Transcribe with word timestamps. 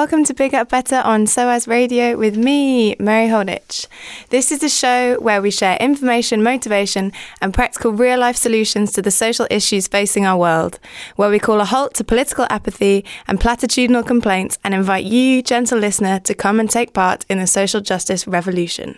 welcome 0.00 0.24
to 0.24 0.32
Big 0.32 0.54
Up 0.54 0.70
Better 0.70 1.02
on 1.04 1.26
SOAS 1.26 1.68
Radio 1.68 2.16
with 2.16 2.34
me, 2.34 2.96
Mary 2.98 3.28
Holditch. 3.28 3.86
This 4.30 4.50
is 4.50 4.62
a 4.62 4.68
show 4.70 5.20
where 5.20 5.42
we 5.42 5.50
share 5.50 5.76
information, 5.76 6.42
motivation, 6.42 7.12
and 7.42 7.52
practical 7.52 7.92
real 7.92 8.18
life 8.18 8.36
solutions 8.36 8.92
to 8.92 9.02
the 9.02 9.10
social 9.10 9.46
issues 9.50 9.88
facing 9.88 10.24
our 10.24 10.38
world, 10.38 10.78
where 11.16 11.28
we 11.28 11.38
call 11.38 11.60
a 11.60 11.66
halt 11.66 11.92
to 11.96 12.02
political 12.02 12.46
apathy 12.48 13.04
and 13.28 13.40
platitudinal 13.40 14.06
complaints 14.06 14.58
and 14.64 14.72
invite 14.72 15.04
you, 15.04 15.42
gentle 15.42 15.78
listener, 15.78 16.18
to 16.20 16.32
come 16.32 16.58
and 16.58 16.70
take 16.70 16.94
part 16.94 17.26
in 17.28 17.36
the 17.36 17.46
social 17.46 17.82
justice 17.82 18.26
revolution. 18.26 18.96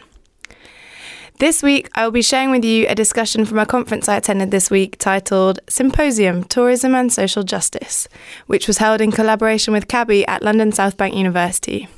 This 1.38 1.62
week, 1.62 1.88
I 1.94 2.04
will 2.04 2.12
be 2.12 2.22
sharing 2.22 2.50
with 2.50 2.64
you 2.64 2.86
a 2.88 2.94
discussion 2.94 3.44
from 3.44 3.58
a 3.58 3.66
conference 3.66 4.08
I 4.08 4.16
attended 4.16 4.50
this 4.52 4.70
week 4.70 4.96
titled 4.98 5.58
Symposium 5.68 6.44
Tourism 6.44 6.94
and 6.94 7.12
Social 7.12 7.42
Justice, 7.42 8.06
which 8.46 8.68
was 8.68 8.78
held 8.78 9.00
in 9.00 9.10
collaboration 9.10 9.72
with 9.72 9.88
CABI 9.88 10.24
at 10.28 10.42
London 10.42 10.70
South 10.70 10.96
Bank 10.96 11.14
University. 11.14 11.88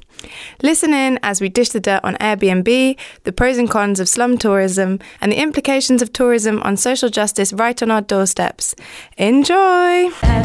Listen 0.62 0.94
in 0.94 1.18
as 1.22 1.42
we 1.42 1.50
dish 1.50 1.68
the 1.70 1.80
dirt 1.80 2.00
on 2.02 2.14
Airbnb, 2.14 2.96
the 3.24 3.32
pros 3.32 3.58
and 3.58 3.68
cons 3.68 4.00
of 4.00 4.08
slum 4.08 4.38
tourism, 4.38 4.98
and 5.20 5.30
the 5.30 5.40
implications 5.40 6.00
of 6.00 6.10
tourism 6.12 6.62
on 6.62 6.78
social 6.78 7.10
justice 7.10 7.52
right 7.52 7.82
on 7.82 7.90
our 7.90 8.00
doorsteps. 8.00 8.74
Enjoy! 9.18 9.54
I'd 9.54 10.44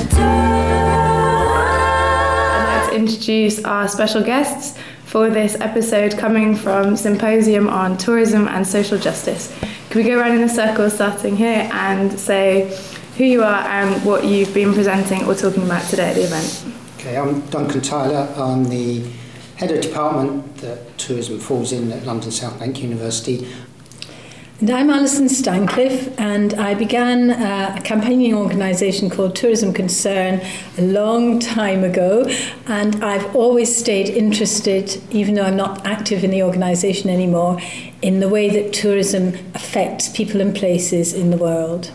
like 2.82 2.90
to 2.90 2.96
introduce 2.98 3.64
our 3.64 3.88
special 3.88 4.22
guests 4.24 4.78
for 5.10 5.28
this 5.32 5.60
episode 5.60 6.16
coming 6.20 6.56
from 6.56 6.96
Symposium 6.96 7.68
on 7.68 7.98
Tourism 7.98 8.48
and 8.48 8.66
Social 8.66 9.00
Justice. 9.00 9.52
Can 9.90 10.04
we 10.04 10.08
go 10.08 10.20
around 10.20 10.34
in 10.34 10.44
a 10.44 10.50
circle 10.50 10.88
starting 10.92 11.36
here 11.36 11.68
and 11.74 12.12
say 12.20 12.80
who 13.18 13.24
you 13.24 13.42
are 13.42 13.68
and 13.68 14.06
what 14.06 14.24
you've 14.24 14.54
been 14.54 14.72
presenting 14.72 15.24
or 15.26 15.34
talking 15.34 15.64
about 15.64 15.82
today 15.90 16.10
at 16.10 16.16
the 16.16 16.26
event? 16.26 16.64
Okay, 17.00 17.18
I'm 17.18 17.42
Duncan 17.48 17.82
Tyler. 17.82 18.32
I'm 18.38 18.66
the 18.66 19.04
head 19.56 19.72
of 19.72 19.82
department 19.82 20.58
that 20.58 20.96
tourism 21.00 21.40
falls 21.40 21.72
in 21.72 21.92
at 21.92 22.06
London 22.06 22.30
South 22.30 22.60
Bank 22.60 22.80
University. 22.84 23.48
And 24.62 24.72
I'm 24.72 24.90
Alison 24.90 25.30
Stancliffe, 25.30 26.20
and 26.20 26.54
I 26.56 26.74
began 26.74 27.32
uh, 27.32 27.76
a 27.78 27.82
campaigning 27.82 28.34
organisation 28.34 29.10
called 29.10 29.34
Tourism 29.34 29.72
Concern 29.72 30.42
a 30.78 30.82
long 30.82 31.40
time 31.40 31.86
ago. 31.86 32.26
And 32.68 33.02
I've 33.02 33.34
always 33.34 33.74
stayed 33.74 34.10
interested, 34.10 35.02
even 35.12 35.36
though 35.36 35.44
I'm 35.44 35.56
not 35.56 35.86
active 35.86 36.26
in 36.26 36.32
the 36.32 36.44
organisation 36.44 37.10
anymore, 37.10 37.58
in 38.02 38.20
the 38.20 38.28
way 38.28 38.50
that 38.50 38.74
tourism 38.74 39.30
affects 39.56 40.10
people 40.10 40.42
and 40.42 40.54
places 40.54 41.14
in 41.14 41.32
the 41.32 41.38
world. 41.38 41.92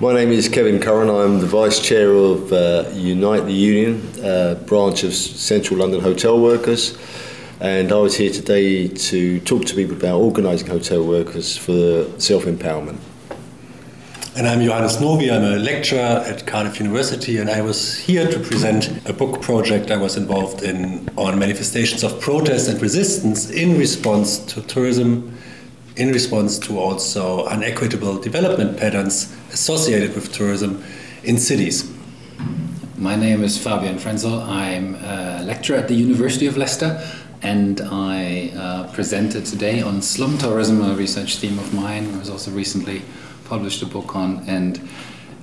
My 0.00 0.12
name 0.12 0.30
is 0.30 0.50
Kevin 0.50 0.78
Curran. 0.78 1.08
I'm 1.08 1.40
the 1.40 1.46
Vice 1.46 1.80
Chair 1.80 2.12
of 2.12 2.52
uh, 2.52 2.90
Unite 2.92 3.46
the 3.46 3.54
Union, 3.54 4.06
uh, 4.22 4.56
branch 4.66 5.02
of 5.02 5.14
Central 5.14 5.80
London 5.80 6.02
Hotel 6.02 6.38
Workers 6.38 6.98
and 7.60 7.90
I 7.90 7.96
was 7.96 8.16
here 8.16 8.32
today 8.32 8.86
to 8.86 9.40
talk 9.40 9.64
to 9.66 9.74
people 9.74 9.96
about 9.96 10.20
organising 10.20 10.68
hotel 10.68 11.04
workers 11.04 11.56
for 11.56 12.06
self 12.20 12.44
empowerment. 12.44 12.98
And 14.36 14.46
I'm 14.46 14.62
Johannes 14.62 15.00
Novy, 15.00 15.32
I'm 15.32 15.42
a 15.42 15.56
lecturer 15.56 15.98
at 15.98 16.46
Cardiff 16.46 16.78
University, 16.78 17.38
and 17.38 17.50
I 17.50 17.60
was 17.60 17.98
here 17.98 18.30
to 18.30 18.38
present 18.38 19.04
a 19.08 19.12
book 19.12 19.42
project 19.42 19.90
I 19.90 19.96
was 19.96 20.16
involved 20.16 20.62
in 20.62 21.08
on 21.16 21.36
manifestations 21.40 22.04
of 22.04 22.20
protest 22.20 22.68
and 22.68 22.80
resistance 22.80 23.50
in 23.50 23.76
response 23.76 24.38
to 24.52 24.62
tourism, 24.62 25.36
in 25.96 26.12
response 26.12 26.60
to 26.60 26.78
also 26.78 27.44
unequitable 27.46 28.20
development 28.20 28.78
patterns 28.78 29.36
associated 29.52 30.14
with 30.14 30.32
tourism 30.32 30.84
in 31.24 31.38
cities. 31.38 31.92
My 32.96 33.16
name 33.16 33.42
is 33.42 33.58
Fabian 33.58 33.96
Frenzel. 33.96 34.46
I'm 34.46 34.94
a 34.96 35.42
lecturer 35.42 35.78
at 35.78 35.88
the 35.88 35.94
University 35.94 36.46
of 36.46 36.56
Leicester 36.56 37.02
and 37.42 37.80
I 37.80 38.50
uh, 38.56 38.92
presented 38.92 39.46
today 39.46 39.80
on 39.80 40.02
slum 40.02 40.38
tourism, 40.38 40.82
a 40.82 40.94
research 40.94 41.36
theme 41.36 41.58
of 41.58 41.72
mine. 41.72 42.14
I 42.14 42.18
was 42.18 42.30
also 42.30 42.50
recently 42.50 43.02
published 43.44 43.82
a 43.82 43.86
book 43.86 44.16
on, 44.16 44.44
and 44.48 44.88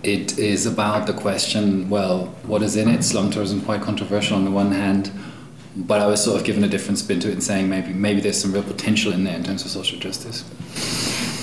it 0.04 0.38
is 0.38 0.66
about 0.66 1.08
the 1.08 1.14
question 1.14 1.90
well, 1.90 2.28
what 2.44 2.62
is 2.62 2.76
in 2.76 2.90
it? 2.90 3.04
Slum 3.04 3.32
tourism, 3.32 3.62
quite 3.62 3.82
controversial 3.82 4.38
on 4.38 4.46
the 4.46 4.52
one 4.52 4.72
hand, 4.72 5.12
but 5.76 6.02
I 6.02 6.08
was 6.08 6.24
sort 6.24 6.40
of 6.40 6.46
given 6.46 6.64
a 6.64 6.68
different 6.68 7.00
spin 7.00 7.20
to 7.22 7.30
it 7.30 7.34
and 7.34 7.44
saying 7.44 7.70
maybe, 7.70 7.94
maybe 7.94 8.22
there's 8.22 8.40
some 8.40 8.52
real 8.52 8.64
potential 8.64 9.12
in 9.12 9.24
there 9.24 9.36
in 9.36 9.44
terms 9.44 9.64
of 9.66 9.72
social 9.72 10.00
justice. 10.00 10.44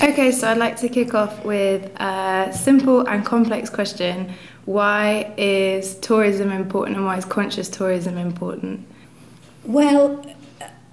Okay, 0.03 0.33
so 0.33 0.49
I'd 0.49 0.59
like 0.59 0.77
to 0.79 0.89
kick 0.89 1.15
off 1.15 1.45
with 1.45 1.91
a 2.01 2.53
simple 2.53 3.07
and 3.07 3.25
complex 3.25 3.71
question. 3.71 4.33
Why 4.65 5.33
is 5.37 5.97
tourism 5.97 6.51
important 6.51 6.97
and 6.97 7.07
why 7.07 7.19
is 7.19 7.25
conscious 7.25 7.69
tourism 7.69 8.17
important? 8.19 8.87
Well, 9.65 10.25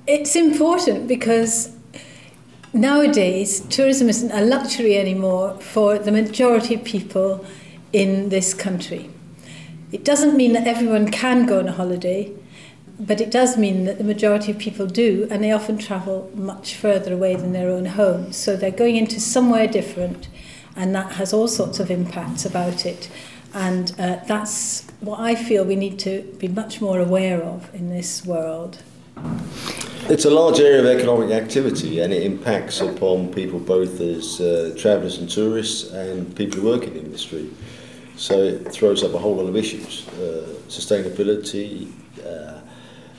it's 0.10 0.36
important 0.36 1.08
because 1.08 1.72
nowadays 2.74 3.60
tourism 3.70 4.10
isn't 4.10 4.32
a 4.32 4.42
luxury 4.42 4.98
anymore 4.98 5.56
for 5.60 6.00
the 6.00 6.12
majority 6.12 6.74
of 6.74 6.84
people 6.84 7.46
in 7.94 8.30
this 8.30 8.56
country. 8.56 9.08
It 9.92 10.04
doesn't 10.04 10.36
mean 10.36 10.54
that 10.54 10.66
everyone 10.66 11.12
can 11.12 11.46
go 11.46 11.60
on 11.60 11.68
a 11.68 11.72
holiday, 11.72 12.34
but 13.00 13.22
it 13.22 13.30
does 13.30 13.56
mean 13.56 13.86
that 13.86 14.00
the 14.00 14.04
majority 14.04 14.52
of 14.52 14.58
people 14.58 14.88
do, 14.88 15.28
and 15.30 15.44
they 15.44 15.52
often 15.52 15.78
travel 15.78 16.32
much 16.34 16.74
further 16.74 17.14
away 17.14 17.36
than 17.36 17.54
their 17.54 17.70
own 17.70 17.86
home. 17.86 18.34
So 18.34 18.56
they're 18.56 18.72
going 18.72 18.96
into 18.96 19.20
somewhere 19.20 19.68
different, 19.68 20.28
and 20.76 20.94
that 20.96 21.14
has 21.14 21.34
all 21.34 21.48
sorts 21.48 21.80
of 21.80 21.92
impacts 21.92 22.46
about 22.46 22.84
it. 22.84 23.10
And 23.54 23.92
uh, 24.00 24.18
that's 24.28 24.88
what 25.02 25.20
I 25.20 25.36
feel 25.36 25.64
we 25.66 25.76
need 25.76 26.00
to 26.00 26.24
be 26.40 26.48
much 26.48 26.82
more 26.82 27.00
aware 27.00 27.44
of 27.44 27.74
in 27.76 27.90
this 27.90 28.26
world. 28.26 28.80
It's 30.08 30.26
a 30.26 30.30
large 30.30 30.60
area 30.60 30.80
of 30.80 30.86
economic 30.86 31.32
activity 31.32 32.00
and 32.00 32.14
it 32.14 32.24
impacts 32.24 32.82
upon 32.82 33.34
people 33.34 33.60
both 33.60 34.00
as 34.02 34.40
uh, 34.42 34.74
travellers 34.78 35.18
and 35.18 35.30
tourists 35.30 35.92
and 35.92 36.36
people 36.36 36.62
who 36.62 36.68
work 36.68 36.84
in 36.84 36.94
the 36.94 37.00
industry. 37.00 37.50
So 38.16 38.40
it 38.40 38.72
throws 38.72 39.04
up 39.04 39.14
a 39.14 39.18
whole 39.18 39.36
lot 39.36 39.48
of 39.48 39.56
issues 39.56 40.08
uh, 40.10 40.48
sustainability, 40.68 41.92
uh, 42.26 42.60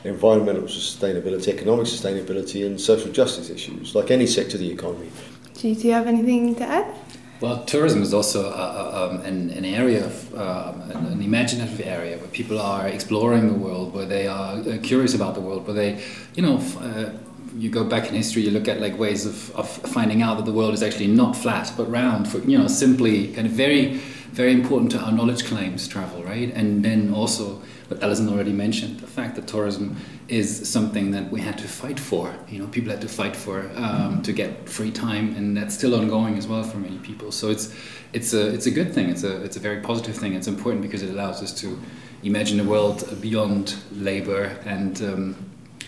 environmental 0.05 0.65
sustainability, 0.65 1.49
economic 1.49 1.87
sustainability, 1.87 2.67
and 2.67 2.81
social 2.81 3.13
justice 3.13 3.51
issues, 3.51 3.95
like 3.95 4.11
any 4.11 4.27
sector 4.27 4.55
of 4.55 4.61
the 4.61 4.71
economy. 4.71 5.11
Do 5.55 5.69
you, 5.69 5.93
have 5.93 6.07
anything 6.07 6.55
to 6.57 6.65
add? 6.65 6.95
Well, 7.41 7.65
tourism 7.65 8.03
is 8.03 8.13
also 8.13 8.51
uh, 8.51 9.11
um, 9.11 9.23
an, 9.23 9.49
an 9.51 9.65
area 9.65 10.05
of 10.05 10.35
um, 10.35 10.83
an 10.91 11.23
imaginative 11.23 11.81
area 11.81 12.19
where 12.19 12.29
people 12.29 12.61
are 12.61 12.87
exploring 12.87 13.49
the 13.49 13.55
world, 13.55 13.95
where 13.95 14.05
they 14.05 14.27
are 14.27 14.57
uh, 14.57 14.77
curious 14.83 15.15
about 15.15 15.35
the 15.35 15.41
world, 15.41 15.67
where 15.67 15.75
they, 15.75 16.05
you 16.35 16.43
know, 16.43 16.59
uh, 16.81 17.13
you 17.57 17.71
go 17.71 17.83
back 17.83 18.09
in 18.09 18.15
history, 18.15 18.43
you 18.43 18.51
look 18.51 18.69
at 18.69 18.79
like 18.79 18.99
ways 18.99 19.25
of, 19.25 19.51
of 19.57 19.69
finding 19.71 20.21
out 20.21 20.37
that 20.37 20.45
the 20.45 20.53
world 20.53 20.75
is 20.75 20.83
actually 20.83 21.07
not 21.07 21.35
flat 21.35 21.73
but 21.79 21.91
round. 21.91 22.29
For 22.29 22.39
you 22.41 22.59
know, 22.59 22.69
simply 22.69 23.29
kind 23.29 23.47
of 23.47 23.55
very, 23.55 23.95
very 24.33 24.53
important 24.53 24.91
to 24.93 24.99
our 24.99 25.11
knowledge 25.11 25.47
claims 25.47 25.89
travel, 25.89 26.23
right? 26.23 26.53
And 26.55 26.85
then 26.85 27.15
also 27.15 27.63
what 27.91 28.01
Alison 28.05 28.29
already 28.29 28.53
mentioned, 28.53 29.01
the 29.01 29.07
fact 29.09 29.35
that 29.35 29.49
tourism 29.49 29.97
is 30.29 30.71
something 30.71 31.11
that 31.11 31.29
we 31.33 31.41
had 31.41 31.59
to 31.59 31.67
fight 31.67 31.99
for. 31.99 32.33
You 32.49 32.61
know, 32.61 32.69
people 32.69 32.91
had 32.93 33.01
to 33.01 33.09
fight 33.09 33.35
for 33.35 33.69
um, 33.75 34.23
to 34.23 34.33
get 34.33 34.69
free 34.69 34.93
time, 34.93 35.35
and 35.35 35.57
that's 35.57 35.75
still 35.75 35.97
ongoing 35.97 36.39
as 36.39 36.47
well 36.47 36.63
for 36.63 36.79
many 36.79 36.99
people. 36.99 37.33
So 37.33 37.51
it's 37.51 37.75
it's 38.13 38.33
a 38.33 38.55
it's 38.55 38.67
a 38.67 38.71
good 38.71 38.95
thing. 38.95 39.09
It's 39.11 39.25
a 39.25 39.43
it's 39.43 39.57
a 39.57 39.61
very 39.61 39.81
positive 39.81 40.15
thing. 40.15 40.35
It's 40.35 40.47
important 40.47 40.83
because 40.83 41.03
it 41.03 41.11
allows 41.11 41.43
us 41.43 41.53
to 41.63 41.81
imagine 42.23 42.61
a 42.61 42.65
world 42.65 43.21
beyond 43.21 43.75
labor 43.91 44.57
and 44.65 45.03
um, 45.03 45.37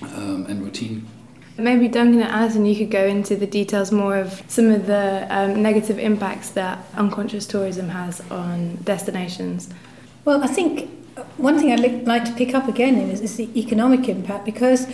um, 0.03 0.47
and 0.47 0.61
routine. 0.61 1.07
Maybe 1.57 1.87
Duncan 1.87 2.21
and 2.21 2.33
Alison, 2.33 2.67
you 2.67 2.75
could 2.75 2.91
go 2.91 3.07
into 3.07 3.37
the 3.37 3.47
details 3.47 3.93
more 3.93 4.17
of 4.17 4.43
some 4.49 4.73
of 4.73 4.87
the 4.87 5.27
um, 5.31 5.63
negative 5.63 6.01
impacts 6.01 6.51
that 6.51 6.85
unconscious 6.97 7.47
tourism 7.47 7.91
has 7.91 8.21
on 8.29 8.79
destinations. 8.83 9.69
Well, 10.25 10.43
I 10.43 10.49
think 10.49 11.02
one 11.37 11.59
thing 11.59 11.73
I'd 11.73 12.07
like 12.07 12.25
to 12.25 12.33
pick 12.33 12.55
up 12.55 12.69
again 12.69 12.97
is, 12.97 13.21
is 13.21 13.37
the 13.37 13.49
economic 13.59 14.09
impact 14.09 14.45
because 14.45 14.87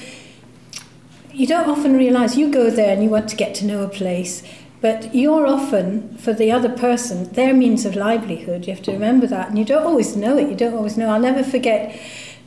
you 1.33 1.47
don't 1.47 1.69
often 1.69 1.97
realise 1.97 2.37
you 2.37 2.51
go 2.51 2.71
there 2.71 2.93
and 2.93 3.03
you 3.03 3.11
want 3.11 3.29
to 3.29 3.37
get 3.37 3.55
to 3.57 3.65
know 3.65 3.83
a 3.83 3.89
place, 3.89 4.43
but 4.81 5.15
you're 5.15 5.47
often, 5.47 6.17
for 6.19 6.33
the 6.33 6.51
other 6.51 6.69
person, 6.69 7.33
their 7.33 7.55
means 7.55 7.85
of 7.85 7.95
livelihood. 7.95 8.67
You 8.67 8.75
have 8.75 8.83
to 8.85 8.93
remember 8.93 9.27
that, 9.27 9.49
and 9.49 9.59
you 9.59 9.65
don't 9.65 9.85
always 9.85 10.17
know 10.17 10.39
it. 10.39 10.49
You 10.49 10.57
don't 10.57 10.75
always 10.75 10.97
know. 10.97 11.11
I'll 11.11 11.21
never 11.21 11.45
forget 11.45 11.99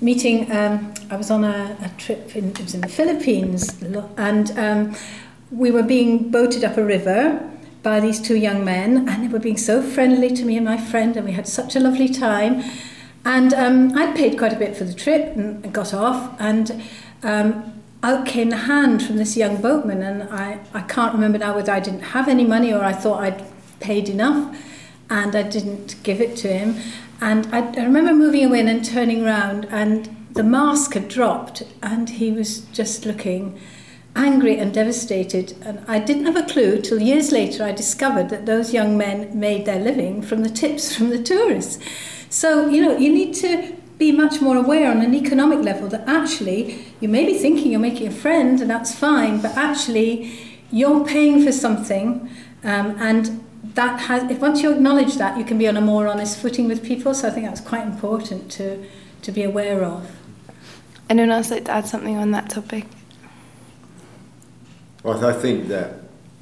meeting. 0.01 0.51
Um, 0.51 0.93
I 1.09 1.15
was 1.15 1.29
on 1.29 1.43
a, 1.43 1.77
a 1.81 1.89
trip 1.97 2.35
in, 2.35 2.49
it 2.49 2.61
was 2.61 2.73
in 2.73 2.81
the 2.81 2.89
Philippines, 2.89 3.81
and 4.17 4.51
um, 4.57 4.95
we 5.51 5.71
were 5.71 5.83
being 5.83 6.31
boated 6.31 6.63
up 6.63 6.77
a 6.77 6.83
river 6.83 7.49
by 7.83 7.99
these 7.99 8.19
two 8.21 8.37
young 8.37 8.63
men, 8.63 9.09
and 9.09 9.23
they 9.23 9.27
were 9.27 9.39
being 9.39 9.57
so 9.57 9.81
friendly 9.81 10.29
to 10.29 10.45
me 10.45 10.57
and 10.57 10.65
my 10.65 10.77
friend, 10.77 11.15
and 11.17 11.25
we 11.25 11.33
had 11.33 11.47
such 11.47 11.75
a 11.75 11.79
lovely 11.79 12.09
time. 12.09 12.63
And 13.23 13.53
um, 13.53 13.97
I'd 13.97 14.15
paid 14.15 14.37
quite 14.37 14.53
a 14.53 14.55
bit 14.55 14.75
for 14.75 14.83
the 14.83 14.93
trip 14.93 15.35
and 15.35 15.71
got 15.73 15.93
off, 15.93 16.35
and 16.39 16.83
um, 17.23 17.81
out 18.01 18.25
came 18.25 18.49
the 18.49 18.57
hand 18.57 19.03
from 19.03 19.17
this 19.17 19.37
young 19.37 19.61
boatman, 19.61 20.01
and 20.01 20.23
I, 20.23 20.59
I 20.73 20.81
can't 20.81 21.13
remember 21.13 21.37
now 21.37 21.55
whether 21.55 21.71
I 21.71 21.79
didn't 21.79 22.01
have 22.01 22.27
any 22.27 22.45
money 22.45 22.73
or 22.73 22.83
I 22.83 22.93
thought 22.93 23.21
I'd 23.21 23.43
paid 23.79 24.09
enough, 24.09 24.57
and 25.09 25.35
I 25.35 25.43
didn't 25.43 26.01
give 26.03 26.19
it 26.19 26.35
to 26.37 26.47
him. 26.47 26.77
And 27.19 27.47
I, 27.53 27.71
I 27.73 27.83
remember 27.83 28.13
moving 28.13 28.45
away 28.45 28.59
and 28.59 28.67
then 28.67 28.81
turning 28.81 29.23
around, 29.23 29.65
and 29.69 30.21
the 30.33 30.43
mask 30.43 30.93
had 30.93 31.09
dropped 31.09 31.63
and 31.81 32.09
he 32.09 32.31
was 32.31 32.61
just 32.71 33.05
looking 33.05 33.59
angry 34.15 34.57
and 34.57 34.73
devastated. 34.73 35.55
And 35.61 35.83
I 35.87 35.99
didn't 35.99 36.25
have 36.25 36.37
a 36.37 36.43
clue 36.43 36.81
till 36.81 37.01
years 37.01 37.31
later 37.31 37.63
I 37.63 37.71
discovered 37.71 38.29
that 38.29 38.45
those 38.45 38.73
young 38.73 38.97
men 38.97 39.37
made 39.37 39.65
their 39.65 39.79
living 39.79 40.21
from 40.21 40.43
the 40.43 40.49
tips 40.49 40.95
from 40.95 41.09
the 41.09 41.21
tourists. 41.21 41.79
So, 42.31 42.69
you 42.69 42.81
know, 42.81 42.97
you 42.97 43.11
need 43.11 43.33
to 43.35 43.75
be 43.97 44.13
much 44.13 44.39
more 44.39 44.55
aware 44.55 44.89
on 44.89 45.01
an 45.01 45.13
economic 45.13 45.59
level 45.59 45.89
that 45.89 46.07
actually 46.07 46.83
you 47.01 47.09
may 47.09 47.25
be 47.25 47.37
thinking 47.37 47.71
you're 47.71 47.79
making 47.79 48.07
a 48.07 48.11
friend 48.11 48.61
and 48.61 48.69
that's 48.69 48.95
fine, 48.95 49.41
but 49.41 49.55
actually 49.57 50.31
you're 50.71 51.05
paying 51.05 51.43
for 51.43 51.51
something 51.51 52.29
um, 52.63 52.95
and 52.99 53.43
that 53.75 53.99
has 53.99 54.31
if 54.31 54.39
once 54.39 54.63
you 54.63 54.71
acknowledge 54.71 55.17
that 55.17 55.37
you 55.37 55.43
can 55.43 55.57
be 55.57 55.67
on 55.67 55.75
a 55.75 55.81
more 55.81 56.07
honest 56.07 56.39
footing 56.39 56.69
with 56.69 56.83
people. 56.83 57.13
So 57.13 57.27
i 57.27 57.31
think 57.31 57.45
that's 57.45 57.61
quite 57.61 57.85
important 57.85 58.49
to 58.53 58.83
to 59.23 59.31
be 59.31 59.43
aware 59.43 59.83
of. 59.83 60.09
Anyone 61.09 61.31
else 61.31 61.51
like 61.51 61.65
to 61.65 61.71
add 61.71 61.85
something 61.85 62.17
on 62.17 62.31
that 62.31 62.49
topic? 62.49 62.85
Well, 65.03 65.23
I 65.25 65.33
think 65.33 65.67
that 65.67 65.95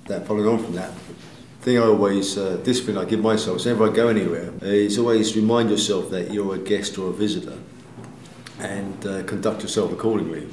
that 0.06 0.28
following 0.28 0.48
on 0.48 0.64
from 0.64 0.76
that 0.76 0.92
thing 1.70 1.78
I 1.78 1.86
always 1.86 2.38
uh, 2.38 2.58
discipline 2.64 2.98
I 2.98 3.06
give 3.06 3.20
myself 3.20 3.62
so 3.62 3.70
whenever 3.70 3.92
I 3.92 3.96
go 3.96 4.08
anywhere 4.08 4.52
is 4.62 4.98
always 4.98 5.36
remind 5.36 5.70
yourself 5.70 6.10
that 6.10 6.32
you're 6.34 6.56
a 6.56 6.58
guest 6.58 6.98
or 6.98 7.10
a 7.10 7.14
visitor 7.14 7.58
and 8.60 9.06
uh, 9.06 9.24
conduct 9.24 9.62
yourself 9.62 9.92
accordingly. 9.92 10.48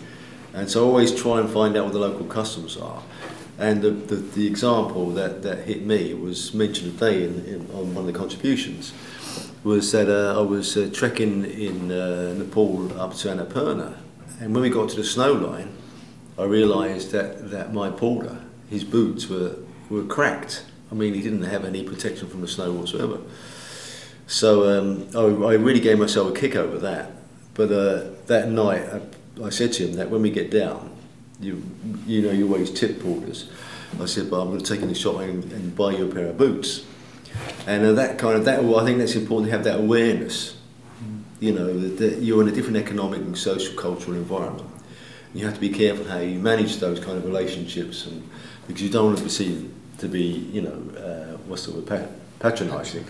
And 0.52 0.70
so 0.70 0.84
I 0.84 0.86
always 0.86 1.14
try 1.14 1.40
and 1.40 1.48
find 1.50 1.76
out 1.76 1.84
what 1.84 1.92
the 1.94 1.98
local 1.98 2.26
customs 2.26 2.76
are. 2.76 3.02
And 3.58 3.80
the, 3.80 3.90
the, 3.90 4.16
the 4.16 4.46
example 4.46 5.10
that, 5.12 5.42
that 5.42 5.64
hit 5.64 5.86
me 5.86 6.12
was 6.12 6.52
mentioned 6.52 6.98
today 6.98 7.24
in, 7.24 7.44
in, 7.46 7.60
on 7.72 7.94
one 7.94 8.06
of 8.06 8.12
the 8.12 8.18
contributions 8.18 8.92
was 9.64 9.90
that 9.92 10.08
uh, 10.08 10.38
I 10.38 10.42
was 10.42 10.76
uh, 10.76 10.90
trekking 10.92 11.44
in 11.46 11.90
uh, 11.90 12.34
Nepal 12.34 13.00
up 13.00 13.14
to 13.14 13.28
Annapurna. 13.28 13.96
And 14.40 14.52
when 14.52 14.62
we 14.62 14.70
got 14.70 14.90
to 14.90 14.96
the 14.96 15.04
snow 15.04 15.32
line 15.32 15.72
I 16.38 16.44
realised 16.44 17.12
that, 17.12 17.50
that 17.50 17.72
my 17.72 17.88
porter, 17.88 18.38
his 18.68 18.84
boots 18.84 19.28
were, 19.28 19.56
were 19.88 20.04
cracked. 20.04 20.64
I 20.90 20.94
mean 20.94 21.14
he 21.14 21.22
didn't 21.22 21.42
have 21.42 21.64
any 21.64 21.82
protection 21.82 22.28
from 22.28 22.40
the 22.40 22.48
snow 22.48 22.72
whatsoever. 22.72 23.20
So 24.26 24.78
um, 24.78 25.08
I, 25.14 25.50
I 25.50 25.54
really 25.54 25.80
gave 25.80 25.98
myself 25.98 26.30
a 26.30 26.34
kick 26.38 26.56
over 26.56 26.78
that. 26.78 27.12
But 27.54 27.72
uh, 27.72 28.10
that 28.26 28.48
night 28.50 28.82
I, 28.88 29.44
I 29.44 29.50
said 29.50 29.72
to 29.74 29.86
him 29.86 29.94
that 29.94 30.10
when 30.10 30.22
we 30.22 30.30
get 30.30 30.50
down 30.50 30.96
you 31.40 31.62
you 32.06 32.22
know 32.22 32.30
you 32.30 32.46
always 32.52 32.70
tip 32.70 33.00
porters. 33.02 33.48
I 34.00 34.06
said, 34.06 34.30
but 34.30 34.40
I'm 34.40 34.48
going 34.48 34.60
to 34.60 34.66
take 34.66 34.82
in 34.82 34.88
the 34.88 34.94
shop 34.94 35.20
and, 35.20 35.50
and 35.52 35.74
buy 35.74 35.92
you 35.92 36.10
a 36.10 36.14
pair 36.14 36.26
of 36.26 36.36
boots. 36.36 36.84
And 37.66 37.84
uh, 37.84 37.92
that 37.92 38.18
kind 38.18 38.36
of 38.36 38.44
that 38.44 38.60
I 38.60 38.84
think 38.84 38.98
that's 38.98 39.14
important 39.14 39.50
to 39.50 39.56
have 39.56 39.64
that 39.64 39.78
awareness. 39.78 40.56
You 41.38 41.52
know 41.52 41.78
that, 41.78 41.98
that 41.98 42.22
you're 42.22 42.40
in 42.42 42.48
a 42.48 42.52
different 42.52 42.78
economic 42.78 43.20
and 43.20 43.36
social 43.36 43.74
cultural 43.74 44.16
environment. 44.16 44.68
You 45.34 45.44
have 45.44 45.54
to 45.54 45.60
be 45.60 45.68
careful 45.68 46.06
how 46.06 46.18
you 46.18 46.38
manage 46.38 46.78
those 46.78 46.98
kind 46.98 47.18
of 47.18 47.26
relationships, 47.26 48.06
and 48.06 48.28
because 48.66 48.82
you 48.82 48.88
don't 48.88 49.06
want 49.06 49.18
to 49.18 49.24
be 49.24 49.30
seen 49.30 49.74
to 49.98 50.08
be 50.08 50.22
you 50.52 50.62
know 50.62 51.00
uh, 51.00 51.36
what's 51.46 51.66
the 51.66 51.72
word 51.72 52.08
patronising. 52.38 53.04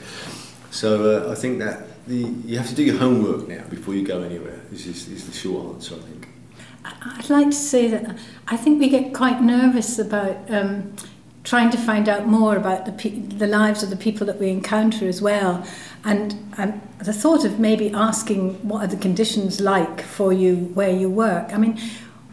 So 0.71 1.27
uh, 1.27 1.33
I 1.33 1.35
think 1.35 1.59
that 1.61 2.07
the, 2.07 2.17
you 2.45 2.59
have 2.59 2.69
to 2.69 2.75
do 2.75 2.85
your 2.85 2.99
homework 2.99 3.49
now 3.49 3.65
before 3.69 3.95
you 3.95 4.07
go 4.07 4.23
anywhere. 4.23 4.61
This 4.71 4.87
is, 4.87 5.09
is 5.09 5.27
the 5.27 5.33
short 5.33 5.75
answer, 5.75 5.95
I 5.95 5.99
think. 5.99 6.29
I'd 6.85 7.31
like 7.31 7.47
to 7.47 7.57
say 7.57 7.89
that 7.89 8.17
I 8.47 8.57
think 8.57 8.79
we 8.79 8.89
get 8.89 9.13
quite 9.13 9.43
nervous 9.43 9.99
about 9.99 10.51
um, 10.51 10.95
trying 11.43 11.71
to 11.71 11.79
find 11.79 12.09
out 12.09 12.27
more 12.27 12.57
about 12.57 12.87
the, 12.87 12.93
pe- 12.93 13.19
the 13.21 13.47
lives 13.47 13.83
of 13.83 13.91
the 13.91 13.97
people 13.97 14.27
that 14.27 14.39
we 14.39 14.51
encounter 14.51 15.09
as 15.09 15.21
well. 15.23 15.67
And, 16.05 16.53
and 16.59 16.81
the 16.99 17.13
thought 17.13 17.45
of 17.45 17.59
maybe 17.59 17.91
asking 17.93 18.69
what 18.69 18.85
are 18.85 18.87
the 18.87 18.97
conditions 18.97 19.61
like 19.61 20.03
for 20.03 20.33
you 20.33 20.57
where 20.75 20.91
you 20.91 21.11
work. 21.11 21.53
I 21.53 21.57
mean, 21.57 21.81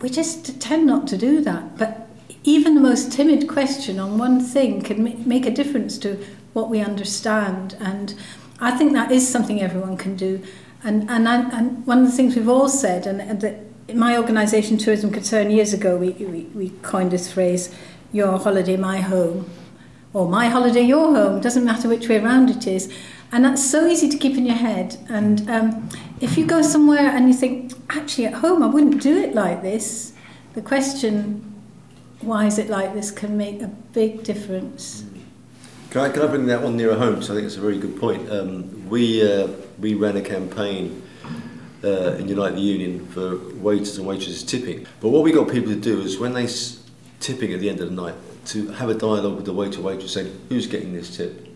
we 0.01 0.09
just 0.09 0.59
tend 0.61 0.85
not 0.85 1.07
to 1.07 1.17
do 1.17 1.41
that. 1.41 1.77
But 1.77 2.02
even 2.43 2.75
the 2.75 2.81
most 2.81 3.11
timid 3.11 3.47
question 3.47 3.99
on 3.99 4.17
one 4.17 4.39
thing 4.39 4.81
can 4.81 5.27
make 5.27 5.45
a 5.45 5.51
difference 5.51 5.97
to 5.99 6.23
what 6.53 6.69
we 6.69 6.79
understand. 6.81 7.75
And 7.79 8.13
I 8.59 8.71
think 8.71 8.93
that 8.93 9.11
is 9.11 9.27
something 9.27 9.61
everyone 9.61 9.97
can 9.97 10.15
do. 10.15 10.41
And, 10.83 11.09
and, 11.09 11.27
I, 11.27 11.49
and 11.57 11.85
one 11.87 11.99
of 11.99 12.05
the 12.05 12.11
things 12.11 12.35
we've 12.35 12.49
all 12.49 12.67
said, 12.67 13.07
and, 13.07 13.21
and 13.21 13.39
that 13.41 13.61
in 13.87 13.97
my 13.97 14.17
organisation, 14.17 14.77
Tourism 14.77 15.11
Concern, 15.11 15.51
years 15.51 15.73
ago, 15.73 15.95
we, 15.97 16.11
we, 16.11 16.41
we 16.53 16.69
coined 16.81 17.11
this 17.11 17.31
phrase, 17.31 17.73
your 18.11 18.37
holiday, 18.37 18.77
my 18.77 18.99
home, 18.99 19.49
or 20.13 20.27
my 20.27 20.47
holiday, 20.47 20.81
your 20.81 21.15
home, 21.15 21.41
doesn't 21.41 21.65
matter 21.65 21.87
which 21.87 22.07
way 22.09 22.17
around 22.17 22.49
it 22.49 22.67
is. 22.67 22.93
And 23.31 23.45
that's 23.45 23.67
so 23.67 23.87
easy 23.87 24.09
to 24.09 24.17
keep 24.17 24.37
in 24.37 24.45
your 24.45 24.55
head. 24.55 24.97
And 25.09 25.49
um, 25.49 25.89
if 26.21 26.37
you 26.37 26.45
go 26.45 26.61
somewhere 26.61 27.09
and 27.09 27.27
you 27.27 27.33
think, 27.33 27.73
actually, 27.89 28.27
at 28.27 28.35
home, 28.35 28.61
I 28.61 28.67
wouldn't 28.67 29.01
do 29.01 29.17
it 29.17 29.33
like 29.33 29.61
this, 29.61 30.13
the 30.53 30.61
question, 30.61 31.52
why 32.25 32.45
is 32.45 32.57
it 32.57 32.69
like 32.69 32.93
this, 32.93 33.11
can 33.11 33.37
make 33.37 33.61
a 33.61 33.67
big 33.67 34.23
difference. 34.23 35.03
Can 35.89 36.01
I, 36.01 36.09
can 36.09 36.23
I 36.23 36.27
bring 36.27 36.45
that 36.47 36.61
one 36.61 36.75
nearer 36.75 36.95
home? 36.95 37.15
Because 37.15 37.29
I 37.29 37.35
think 37.35 37.45
it's 37.45 37.57
a 37.57 37.61
very 37.61 37.77
good 37.77 37.99
point. 37.99 38.29
Um, 38.31 38.89
we, 38.89 39.21
uh, 39.21 39.47
we 39.79 39.93
ran 39.93 40.17
a 40.17 40.21
campaign 40.21 41.01
uh, 41.83 42.15
in 42.15 42.27
Unite 42.27 42.55
the 42.55 42.61
Union 42.61 43.05
for 43.07 43.37
waiters 43.55 43.97
and 43.97 44.07
waitresses 44.07 44.43
tipping. 44.43 44.87
But 45.01 45.09
what 45.09 45.23
we 45.23 45.31
got 45.31 45.51
people 45.51 45.71
to 45.73 45.79
do 45.79 46.01
is 46.01 46.17
when 46.17 46.33
they 46.33 46.45
s- 46.45 46.83
tipping 47.19 47.53
at 47.53 47.59
the 47.59 47.69
end 47.69 47.79
of 47.79 47.89
the 47.89 47.95
night, 47.95 48.15
to 48.47 48.67
have 48.71 48.89
a 48.89 48.93
dialogue 48.93 49.35
with 49.35 49.45
the 49.45 49.53
waiter 49.53 49.81
waitress 49.81 50.13
saying, 50.13 50.37
who's 50.49 50.67
getting 50.67 50.93
this 50.93 51.15
tip? 51.15 51.47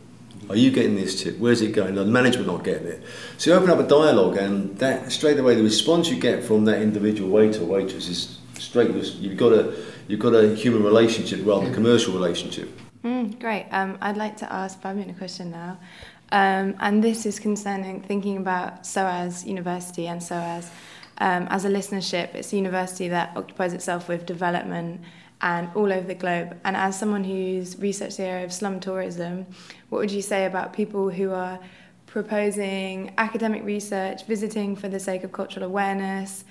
Are 0.50 0.56
you 0.56 0.72
getting 0.72 0.96
this 0.96 1.22
tip? 1.22 1.38
Where's 1.38 1.62
it 1.62 1.74
going? 1.74 1.96
The 1.96 2.06
management 2.06 2.48
not 2.48 2.64
getting 2.64 2.88
it. 2.88 3.04
So 3.38 3.52
you 3.52 3.58
open 3.58 3.69
up 3.69 3.80
a 3.80 3.88
dialogue, 3.88 4.38
and 4.38 4.78
that 4.78 5.12
straight 5.12 5.38
away 5.38 5.56
the 5.56 5.64
response 5.64 6.10
you 6.10 6.18
get 6.18 6.44
from 6.44 6.64
that 6.66 6.81
individual 6.81 7.30
waiter 7.30 7.66
waitress 7.66 8.08
is 8.08 8.37
straight. 8.59 8.94
with 8.94 9.15
You've 9.15 9.38
got 9.38 9.54
a 9.54 9.74
you've 10.07 10.19
got 10.19 10.33
a 10.33 10.56
human 10.56 10.83
relationship 10.83 11.42
rather 11.44 11.65
than 11.65 11.71
a 11.71 11.75
commercial 11.75 12.13
relationship. 12.13 12.69
Mm, 13.04 13.39
great. 13.39 13.68
Um, 13.71 13.98
I'd 14.01 14.18
like 14.18 14.38
to 14.38 14.51
ask 14.51 14.81
Fabian 14.81 15.09
a 15.09 15.13
question 15.13 15.51
now. 15.51 15.80
Um, 16.31 16.75
and 16.80 17.04
this 17.04 17.25
is 17.25 17.39
concerning 17.39 18.01
thinking 18.01 18.38
about 18.38 18.86
SOAS 18.86 19.45
University 19.45 20.07
and 20.07 20.21
SOAS 20.21 20.69
um, 21.19 21.48
as 21.50 21.63
a 21.63 21.69
listenership. 21.69 22.36
It's 22.36 22.51
a 22.51 22.57
university 22.57 23.07
that 23.09 23.36
occupies 23.38 23.74
itself 23.74 24.09
with 24.09 24.25
development 24.25 25.01
and 25.42 25.69
all 25.75 25.94
over 25.94 26.06
the 26.06 26.15
globe. 26.15 26.59
And 26.65 26.75
as 26.75 26.98
someone 27.00 27.24
who's 27.24 27.77
researched 27.80 28.18
the 28.18 28.24
area 28.24 28.44
of 28.44 28.51
slum 28.51 28.80
tourism, 28.80 29.45
what 29.90 29.99
would 29.99 30.11
you 30.11 30.21
say 30.21 30.45
about 30.45 30.73
people 30.73 31.09
who 31.09 31.31
are 31.31 31.59
proposing 32.07 33.14
academic 33.18 33.64
research, 33.64 34.26
visiting 34.26 34.76
for 34.76 34.90
the 34.90 34.99
sake 34.99 35.23
of 35.23 35.31
cultural 35.31 35.66
awareness, 35.66 36.44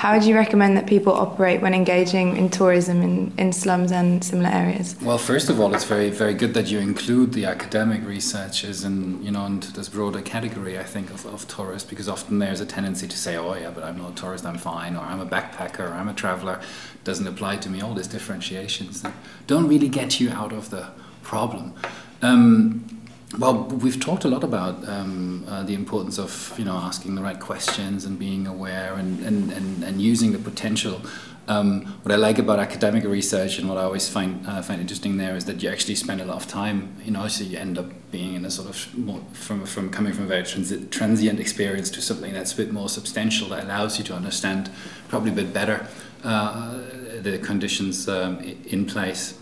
How 0.00 0.14
would 0.14 0.24
you 0.24 0.34
recommend 0.34 0.78
that 0.78 0.86
people 0.86 1.12
operate 1.12 1.60
when 1.60 1.74
engaging 1.74 2.38
in 2.38 2.48
tourism 2.48 3.02
in, 3.02 3.34
in 3.36 3.52
slums 3.52 3.92
and 3.92 4.24
similar 4.24 4.48
areas? 4.48 4.96
Well, 5.02 5.18
first 5.18 5.50
of 5.50 5.60
all, 5.60 5.74
it's 5.74 5.84
very, 5.84 6.08
very 6.08 6.32
good 6.32 6.54
that 6.54 6.68
you 6.68 6.78
include 6.78 7.34
the 7.34 7.44
academic 7.44 8.02
researchers 8.06 8.82
and 8.82 9.22
you 9.22 9.30
know 9.30 9.44
into 9.44 9.70
this 9.70 9.90
broader 9.90 10.22
category. 10.22 10.78
I 10.78 10.84
think 10.84 11.10
of, 11.10 11.26
of 11.26 11.46
tourists 11.48 11.86
because 11.86 12.08
often 12.08 12.38
there's 12.38 12.62
a 12.62 12.64
tendency 12.64 13.08
to 13.08 13.18
say, 13.18 13.36
"Oh, 13.36 13.52
yeah, 13.52 13.70
but 13.70 13.84
I'm 13.84 13.98
not 13.98 14.12
a 14.12 14.14
tourist. 14.14 14.46
I'm 14.46 14.56
fine," 14.56 14.96
or 14.96 15.00
"I'm 15.00 15.20
a 15.20 15.26
backpacker," 15.26 15.80
or 15.80 15.92
"I'm 15.92 16.08
a 16.08 16.14
traveler." 16.14 16.62
Doesn't 17.04 17.26
apply 17.26 17.56
to 17.56 17.68
me. 17.68 17.82
All 17.82 17.92
these 17.92 18.08
differentiations 18.08 19.02
that 19.02 19.12
don't 19.46 19.68
really 19.68 19.90
get 19.90 20.18
you 20.18 20.30
out 20.30 20.54
of 20.54 20.70
the 20.70 20.88
problem. 21.22 21.74
Um, 22.22 22.99
well, 23.38 23.64
we've 23.64 24.00
talked 24.00 24.24
a 24.24 24.28
lot 24.28 24.42
about 24.42 24.86
um, 24.88 25.44
uh, 25.48 25.62
the 25.62 25.74
importance 25.74 26.18
of 26.18 26.54
you 26.58 26.64
know 26.64 26.74
asking 26.74 27.14
the 27.14 27.22
right 27.22 27.38
questions 27.38 28.04
and 28.04 28.18
being 28.18 28.46
aware 28.46 28.94
and, 28.94 29.20
and, 29.20 29.52
and, 29.52 29.84
and 29.84 30.02
using 30.02 30.32
the 30.32 30.38
potential. 30.38 31.00
Um, 31.46 31.86
what 32.02 32.12
I 32.12 32.16
like 32.16 32.38
about 32.38 32.60
academic 32.60 33.04
research 33.04 33.58
and 33.58 33.68
what 33.68 33.76
I 33.78 33.82
always 33.82 34.08
find 34.08 34.46
uh, 34.46 34.62
find 34.62 34.80
interesting 34.80 35.16
there 35.16 35.36
is 35.36 35.44
that 35.44 35.62
you 35.62 35.68
actually 35.68 35.94
spend 35.94 36.20
a 36.20 36.24
lot 36.24 36.36
of 36.36 36.48
time. 36.48 36.96
You 37.04 37.12
know, 37.12 37.28
so 37.28 37.44
you 37.44 37.56
end 37.56 37.78
up 37.78 37.86
being 38.10 38.34
in 38.34 38.44
a 38.44 38.50
sort 38.50 38.68
of 38.68 38.98
more, 38.98 39.20
from 39.32 39.64
from 39.64 39.90
coming 39.90 40.12
from 40.12 40.24
a 40.24 40.28
very 40.28 40.42
transi- 40.42 40.90
transient 40.90 41.38
experience 41.38 41.88
to 41.90 42.02
something 42.02 42.32
that's 42.32 42.52
a 42.52 42.56
bit 42.56 42.72
more 42.72 42.88
substantial 42.88 43.48
that 43.50 43.64
allows 43.64 43.96
you 43.96 44.04
to 44.04 44.14
understand 44.14 44.70
probably 45.08 45.30
a 45.30 45.34
bit 45.34 45.52
better 45.52 45.86
uh, 46.24 46.78
the 47.20 47.38
conditions 47.38 48.08
um, 48.08 48.40
in 48.66 48.86
place 48.86 49.38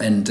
and. 0.00 0.30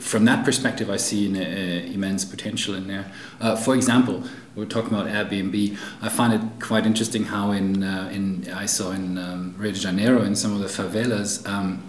From 0.00 0.24
that 0.24 0.44
perspective, 0.44 0.88
I 0.88 0.96
see 0.96 1.26
an 1.26 1.36
uh, 1.36 1.92
immense 1.92 2.24
potential 2.24 2.74
in 2.74 2.88
there. 2.88 3.12
Uh, 3.40 3.56
for 3.56 3.74
example, 3.74 4.24
we 4.54 4.62
are 4.62 4.66
talking 4.68 4.94
about 4.94 5.06
Airbnb. 5.06 5.76
I 6.00 6.08
find 6.08 6.32
it 6.32 6.40
quite 6.60 6.86
interesting 6.86 7.24
how 7.24 7.52
in 7.52 7.82
uh, 7.82 8.10
in 8.12 8.48
I 8.52 8.66
saw 8.66 8.92
in 8.92 9.18
um, 9.18 9.54
Rio 9.58 9.72
de 9.72 9.78
Janeiro 9.78 10.22
in 10.22 10.34
some 10.34 10.52
of 10.54 10.60
the 10.60 10.68
favelas. 10.68 11.46
Um, 11.46 11.82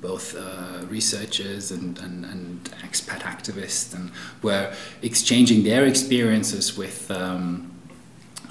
both 0.00 0.34
uh, 0.36 0.84
researchers 0.88 1.70
and, 1.70 1.98
and, 1.98 2.24
and 2.24 2.64
expat 2.82 3.20
activists 3.20 3.94
and 3.94 4.10
were 4.42 4.74
exchanging 5.02 5.62
their 5.62 5.84
experiences 5.84 6.76
with 6.76 7.10
um, 7.10 7.73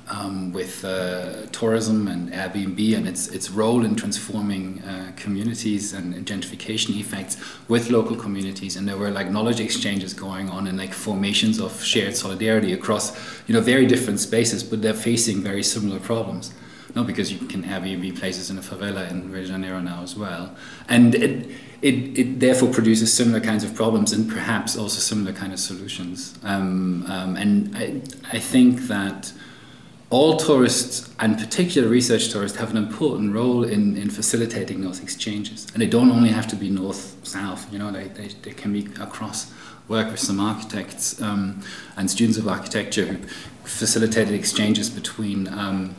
um, 0.10 0.52
with 0.52 0.84
uh, 0.84 1.46
tourism 1.52 2.08
and 2.08 2.32
Airbnb 2.32 2.96
and 2.98 3.08
its 3.08 3.28
its 3.28 3.50
role 3.50 3.86
in 3.86 3.96
transforming 3.96 4.82
uh, 4.84 5.12
communities 5.16 5.94
and 5.94 6.26
gentrification 6.26 7.00
effects 7.00 7.38
with 7.68 7.90
local 7.90 8.16
communities. 8.16 8.76
And 8.76 8.88
there 8.88 8.98
were 8.98 9.12
like 9.12 9.30
knowledge 9.30 9.60
exchanges 9.60 10.14
going 10.14 10.50
on 10.50 10.68
and 10.68 10.78
like 10.78 10.94
formations 10.94 11.60
of 11.60 11.84
shared 11.84 12.16
solidarity 12.16 12.74
across 12.74 13.14
you 13.48 13.54
know 13.54 13.62
very 13.62 13.86
different 13.86 14.20
spaces, 14.20 14.64
but 14.64 14.82
they're 14.82 14.94
facing 14.94 15.42
very 15.42 15.64
similar 15.64 16.00
problems. 16.00 16.54
No, 16.96 17.04
because 17.04 17.32
you 17.32 17.40
can 17.48 17.64
Airbnb 17.64 18.20
places 18.20 18.52
in 18.52 18.58
a 18.60 18.62
favela 18.62 19.10
in 19.10 19.32
Rio 19.32 19.42
de 19.42 19.48
Janeiro 19.48 19.80
now 19.80 20.04
as 20.04 20.16
well, 20.16 20.56
and 20.88 21.16
it, 21.16 21.50
it, 21.82 22.18
it 22.18 22.40
therefore 22.40 22.70
produces 22.70 23.12
similar 23.12 23.40
kinds 23.40 23.64
of 23.64 23.74
problems 23.74 24.14
and 24.14 24.30
perhaps 24.30 24.78
also 24.78 25.00
similar 25.00 25.34
kind 25.34 25.52
of 25.52 25.60
solutions. 25.60 26.38
Um, 26.44 27.04
um, 27.10 27.36
and 27.36 27.76
I, 27.76 28.02
I 28.32 28.40
think 28.40 28.82
that 28.82 29.34
all 30.14 30.38
tourists, 30.38 31.10
and 31.20 31.40
particular 31.40 31.88
research 31.88 32.30
tourists, 32.30 32.60
have 32.60 32.70
an 32.70 32.78
important 32.78 33.34
role 33.34 33.64
in, 33.64 33.98
in 33.98 34.12
facilitating 34.12 34.82
those 34.82 35.02
exchanges. 35.02 35.66
And 35.74 35.82
they 35.82 35.88
don't 35.88 36.12
only 36.12 36.30
have 36.30 36.46
to 36.50 36.56
be 36.56 36.70
north 36.70 37.18
south, 37.24 37.72
you 37.74 37.80
know, 37.80 37.92
they, 37.92 38.10
they, 38.10 38.28
they 38.44 38.52
can 38.52 38.72
be 38.72 38.88
across. 39.02 39.52
Work 39.88 40.12
with 40.12 40.20
some 40.20 40.40
architects 40.40 41.20
um, 41.20 41.62
and 41.98 42.12
students 42.12 42.38
of 42.38 42.48
architecture 42.48 43.06
who 43.06 43.18
facilitated 43.64 44.36
exchanges 44.36 44.88
between, 44.88 45.48
um, 45.48 45.96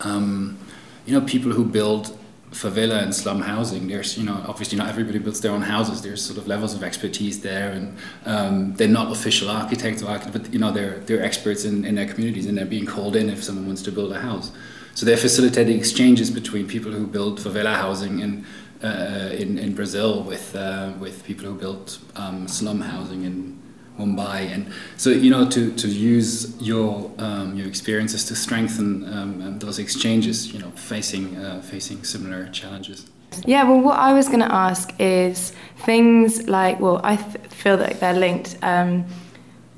um, 0.00 0.58
you 1.06 1.18
know, 1.18 1.26
people 1.26 1.52
who 1.52 1.64
build 1.64 2.16
favela 2.52 3.02
and 3.02 3.14
slum 3.14 3.40
housing, 3.40 3.88
there's, 3.88 4.18
you 4.18 4.24
know, 4.24 4.44
obviously 4.48 4.76
not 4.76 4.88
everybody 4.88 5.18
builds 5.18 5.40
their 5.40 5.52
own 5.52 5.62
houses. 5.62 6.02
There's 6.02 6.24
sort 6.24 6.38
of 6.38 6.48
levels 6.48 6.74
of 6.74 6.82
expertise 6.82 7.40
there, 7.40 7.70
and 7.70 7.96
um, 8.26 8.74
they're 8.74 8.88
not 8.88 9.12
official 9.12 9.48
architects 9.48 10.02
but 10.02 10.52
you 10.52 10.58
know, 10.58 10.72
they're 10.72 10.98
they're 11.00 11.22
experts 11.22 11.64
in, 11.64 11.84
in 11.84 11.94
their 11.94 12.06
communities, 12.06 12.46
and 12.46 12.58
they're 12.58 12.66
being 12.66 12.86
called 12.86 13.16
in 13.16 13.30
if 13.30 13.42
someone 13.42 13.66
wants 13.66 13.82
to 13.82 13.92
build 13.92 14.12
a 14.12 14.20
house. 14.20 14.50
So 14.94 15.06
they're 15.06 15.16
facilitating 15.16 15.78
exchanges 15.78 16.30
between 16.30 16.66
people 16.66 16.92
who 16.92 17.06
build 17.06 17.38
favela 17.38 17.74
housing 17.74 18.20
in 18.20 18.44
uh, 18.82 19.30
in, 19.32 19.58
in 19.58 19.74
Brazil 19.74 20.22
with 20.22 20.56
uh, 20.56 20.92
with 20.98 21.24
people 21.24 21.46
who 21.46 21.54
build 21.54 21.98
um, 22.16 22.48
slum 22.48 22.80
housing 22.80 23.24
in 23.24 23.59
Mumbai, 24.00 24.52
and 24.54 24.62
so 24.96 25.10
you 25.10 25.30
know 25.30 25.48
to, 25.54 25.72
to 25.82 25.88
use 25.88 26.60
your 26.60 27.10
um, 27.18 27.56
your 27.56 27.66
experiences 27.66 28.24
to 28.26 28.34
strengthen 28.34 28.90
um, 29.14 29.42
um 29.42 29.58
those 29.58 29.78
exchanges, 29.78 30.52
you 30.52 30.58
know, 30.58 30.70
facing 30.90 31.36
uh, 31.36 31.60
facing 31.62 32.04
similar 32.04 32.48
challenges. 32.48 33.06
Yeah, 33.46 33.62
well, 33.68 33.80
what 33.80 33.98
I 33.98 34.12
was 34.12 34.26
going 34.26 34.40
to 34.40 34.52
ask 34.52 34.92
is 34.98 35.52
things 35.78 36.48
like, 36.48 36.80
well, 36.80 37.00
I 37.04 37.16
feel 37.16 37.76
that 37.76 38.00
they're 38.00 38.20
linked. 38.26 38.56
Um, 38.62 39.04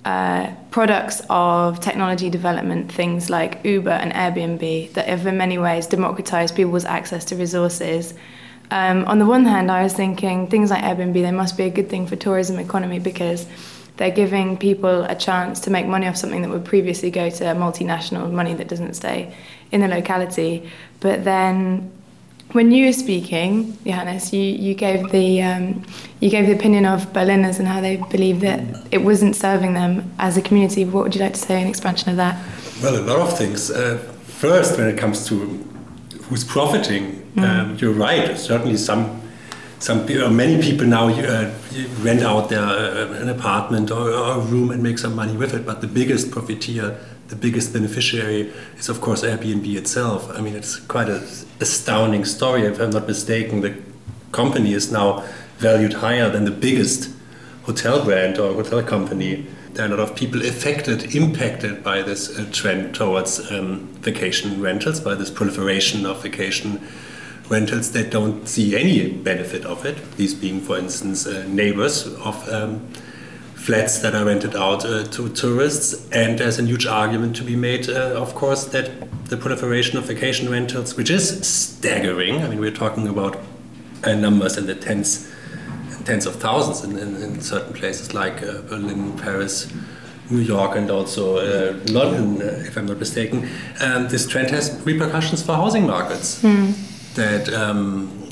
uh, 0.04 0.52
products 0.72 1.22
of 1.30 1.78
technology 1.78 2.28
development, 2.28 2.90
things 2.90 3.30
like 3.30 3.64
Uber 3.64 3.90
and 3.90 4.12
Airbnb, 4.12 4.92
that 4.94 5.06
have 5.06 5.26
in 5.26 5.36
many 5.36 5.58
ways 5.58 5.86
democratized 5.86 6.56
people's 6.56 6.84
access 6.84 7.24
to 7.26 7.36
resources. 7.36 8.14
Um, 8.72 9.04
on 9.04 9.20
the 9.20 9.26
one 9.26 9.44
hand, 9.44 9.70
I 9.70 9.82
was 9.84 9.92
thinking 9.92 10.48
things 10.48 10.70
like 10.70 10.82
Airbnb, 10.82 11.12
they 11.12 11.30
must 11.30 11.56
be 11.56 11.64
a 11.64 11.70
good 11.70 11.88
thing 11.88 12.06
for 12.06 12.16
tourism 12.16 12.58
economy 12.58 12.98
because 12.98 13.46
they're 13.96 14.10
giving 14.10 14.56
people 14.56 15.04
a 15.04 15.14
chance 15.14 15.60
to 15.60 15.70
make 15.70 15.86
money 15.86 16.06
off 16.06 16.16
something 16.16 16.42
that 16.42 16.50
would 16.50 16.64
previously 16.64 17.10
go 17.10 17.30
to 17.30 17.44
multinational 17.44 18.30
money 18.30 18.54
that 18.54 18.68
doesn't 18.68 18.94
stay 18.94 19.34
in 19.70 19.80
the 19.80 19.88
locality. 19.88 20.70
But 21.00 21.24
then 21.24 21.92
when 22.52 22.70
you 22.70 22.86
were 22.86 22.92
speaking, 22.92 23.76
Johannes, 23.84 24.32
you, 24.32 24.42
you 24.42 24.74
gave 24.74 25.10
the 25.10 25.42
um, 25.42 25.84
you 26.20 26.30
gave 26.30 26.46
the 26.46 26.52
opinion 26.52 26.84
of 26.86 27.12
Berliners 27.12 27.58
and 27.58 27.66
how 27.66 27.80
they 27.80 27.96
believe 27.96 28.40
that 28.40 28.60
it 28.90 28.98
wasn't 28.98 29.36
serving 29.36 29.74
them 29.74 30.12
as 30.18 30.36
a 30.36 30.42
community. 30.42 30.84
What 30.84 31.04
would 31.04 31.14
you 31.14 31.20
like 31.20 31.34
to 31.34 31.40
say 31.40 31.60
in 31.60 31.68
expansion 31.68 32.10
of 32.10 32.16
that? 32.16 32.38
Well, 32.82 32.96
a 32.96 33.04
lot 33.04 33.20
of 33.20 33.36
things. 33.38 33.70
Uh, 33.70 33.98
first, 34.24 34.78
when 34.78 34.88
it 34.88 34.98
comes 34.98 35.26
to 35.28 35.36
who's 36.24 36.44
profiting, 36.44 37.22
mm. 37.36 37.42
um, 37.42 37.76
you're 37.76 37.92
right. 37.92 38.38
Certainly, 38.38 38.76
some 38.76 39.21
some 39.82 40.06
many 40.36 40.62
people 40.62 40.86
now 40.86 41.08
uh, 41.08 41.50
rent 42.02 42.22
out 42.22 42.48
their 42.48 42.60
uh, 42.60 43.14
an 43.14 43.28
apartment 43.28 43.90
or, 43.90 44.12
or, 44.12 44.36
a 44.36 44.38
room 44.38 44.70
and 44.70 44.80
make 44.80 44.96
some 44.96 45.16
money 45.16 45.36
with 45.36 45.54
it. 45.54 45.66
But 45.66 45.80
the 45.80 45.88
biggest 45.88 46.30
profiteer, 46.30 46.96
the 47.26 47.34
biggest 47.34 47.72
beneficiary, 47.72 48.52
is 48.78 48.88
of 48.88 49.00
course 49.00 49.22
Airbnb 49.22 49.66
itself. 49.74 50.30
I 50.38 50.40
mean, 50.40 50.54
it's 50.54 50.76
quite 50.76 51.08
an 51.08 51.20
astounding 51.58 52.24
story. 52.24 52.62
If 52.62 52.80
I'm 52.80 52.90
not 52.90 53.08
mistaken, 53.08 53.60
the 53.60 53.76
company 54.30 54.72
is 54.72 54.92
now 54.92 55.24
valued 55.58 55.94
higher 55.94 56.30
than 56.30 56.44
the 56.44 56.52
biggest 56.52 57.10
hotel 57.64 58.04
brand 58.04 58.38
or 58.38 58.54
hotel 58.54 58.84
company. 58.84 59.48
There 59.72 59.84
are 59.84 59.92
a 59.92 59.96
lot 59.96 60.10
of 60.10 60.14
people 60.14 60.42
affected, 60.42 61.16
impacted 61.16 61.82
by 61.82 62.02
this 62.02 62.38
uh, 62.38 62.46
trend 62.52 62.94
towards 62.94 63.50
um, 63.50 63.88
vacation 64.00 64.60
rentals, 64.60 65.00
by 65.00 65.16
this 65.16 65.30
proliferation 65.30 66.06
of 66.06 66.22
vacation 66.22 66.86
rentals 67.52 67.92
that 67.92 68.10
don't 68.10 68.48
see 68.48 68.74
any 68.74 69.10
benefit 69.10 69.64
of 69.66 69.84
it. 69.84 69.96
These 70.16 70.34
being, 70.34 70.60
for 70.60 70.78
instance, 70.78 71.26
uh, 71.26 71.44
neighbors 71.46 72.06
of 72.06 72.48
um, 72.48 72.88
flats 73.54 73.98
that 73.98 74.14
are 74.14 74.24
rented 74.24 74.56
out 74.56 74.84
uh, 74.84 75.04
to 75.04 75.28
tourists. 75.28 76.08
And 76.10 76.38
there's 76.38 76.58
a 76.58 76.64
huge 76.64 76.86
argument 76.86 77.36
to 77.36 77.44
be 77.44 77.54
made, 77.54 77.88
uh, 77.88 78.20
of 78.20 78.34
course, 78.34 78.64
that 78.66 78.90
the 79.26 79.36
proliferation 79.36 79.98
of 79.98 80.04
vacation 80.06 80.50
rentals, 80.50 80.96
which 80.96 81.10
is 81.10 81.46
staggering. 81.46 82.42
I 82.42 82.48
mean, 82.48 82.58
we're 82.58 82.78
talking 82.84 83.06
about 83.06 83.38
uh, 84.04 84.14
numbers 84.14 84.56
in 84.56 84.66
the 84.66 84.74
tens, 84.74 85.30
tens 86.06 86.26
of 86.26 86.36
thousands 86.36 86.82
in, 86.82 86.98
in, 86.98 87.22
in 87.22 87.40
certain 87.40 87.74
places 87.74 88.14
like 88.14 88.42
uh, 88.42 88.62
Berlin, 88.62 89.16
Paris. 89.18 89.72
New 90.30 90.38
York 90.38 90.76
and 90.76 90.90
also 90.90 91.36
uh, 91.36 91.78
London, 91.92 92.40
if 92.64 92.78
I'm 92.78 92.86
not 92.86 92.98
mistaken. 92.98 93.46
Um, 93.82 94.08
this 94.08 94.26
trend 94.26 94.48
has 94.50 94.80
repercussions 94.86 95.42
for 95.42 95.54
housing 95.54 95.86
markets. 95.86 96.42
Mm 96.42 96.91
that 97.14 97.52
um, 97.52 98.28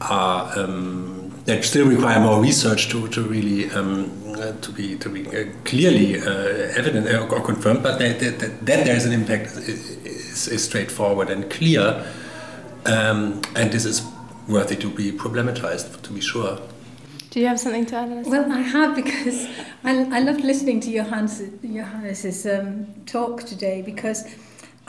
are 0.00 0.58
um, 0.58 1.32
that 1.44 1.64
still 1.64 1.86
require 1.86 2.20
more 2.20 2.40
research 2.42 2.88
to, 2.90 3.08
to 3.08 3.22
really 3.22 3.70
um, 3.70 4.10
uh, 4.36 4.52
to 4.60 4.70
be 4.72 4.96
to 4.96 5.08
be 5.08 5.26
uh, 5.28 5.46
clearly 5.64 6.20
uh, 6.20 6.78
evident 6.78 7.08
or 7.32 7.40
confirmed, 7.40 7.82
but 7.82 7.98
that, 7.98 8.20
that, 8.20 8.38
that, 8.38 8.84
there 8.84 8.96
is 8.96 9.04
an 9.06 9.12
impact 9.12 9.46
is, 9.46 10.46
is 10.48 10.64
straightforward 10.64 11.30
and 11.30 11.50
clear, 11.50 12.06
um, 12.86 13.40
and 13.56 13.72
this 13.72 13.84
is 13.84 14.02
worthy 14.46 14.76
to 14.76 14.88
be 14.88 15.10
problematized 15.10 16.00
to 16.02 16.12
be 16.12 16.20
sure. 16.20 16.58
Do 17.30 17.40
you 17.40 17.46
have 17.46 17.60
something 17.60 17.84
to 17.86 17.96
add? 17.96 18.26
Well, 18.26 18.50
I 18.50 18.60
have 18.60 18.94
because 18.94 19.46
I, 19.84 20.16
I 20.16 20.20
loved 20.20 20.40
listening 20.40 20.80
to 20.80 20.92
Johannes, 20.92 21.42
Johannes's 21.62 22.46
um, 22.46 22.86
talk 23.04 23.42
today 23.44 23.82
because 23.82 24.24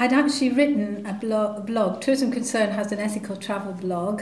I'd 0.01 0.13
actually 0.13 0.51
written 0.51 1.05
a 1.05 1.11
blog, 1.11 1.67
blog. 1.67 1.99
Tourism 1.99 2.31
Concern 2.31 2.71
has 2.71 2.93
an 2.93 2.99
ethical 2.99 3.35
travel 3.35 3.73
blog 3.73 4.21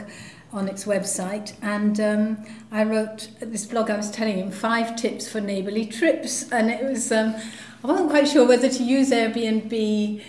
on 0.52 0.66
its 0.66 0.84
website, 0.86 1.52
and 1.62 2.00
um, 2.00 2.44
I 2.72 2.82
wrote 2.82 3.28
this 3.38 3.64
blog. 3.64 3.88
I 3.88 3.96
was 3.96 4.10
telling 4.10 4.38
him 4.38 4.50
five 4.50 4.96
tips 4.96 5.28
for 5.28 5.40
neighbourly 5.40 5.86
trips, 5.86 6.50
and 6.50 6.68
it 6.68 6.82
was 6.82 7.12
um, 7.12 7.36
I 7.84 7.86
wasn't 7.86 8.10
quite 8.10 8.26
sure 8.26 8.44
whether 8.44 8.68
to 8.68 8.82
use 8.82 9.10
Airbnb. 9.10 10.20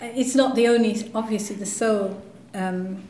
It's 0.00 0.34
not 0.34 0.54
the 0.54 0.68
only, 0.68 1.10
obviously, 1.14 1.56
the 1.56 1.66
sole 1.66 2.22
um, 2.54 3.02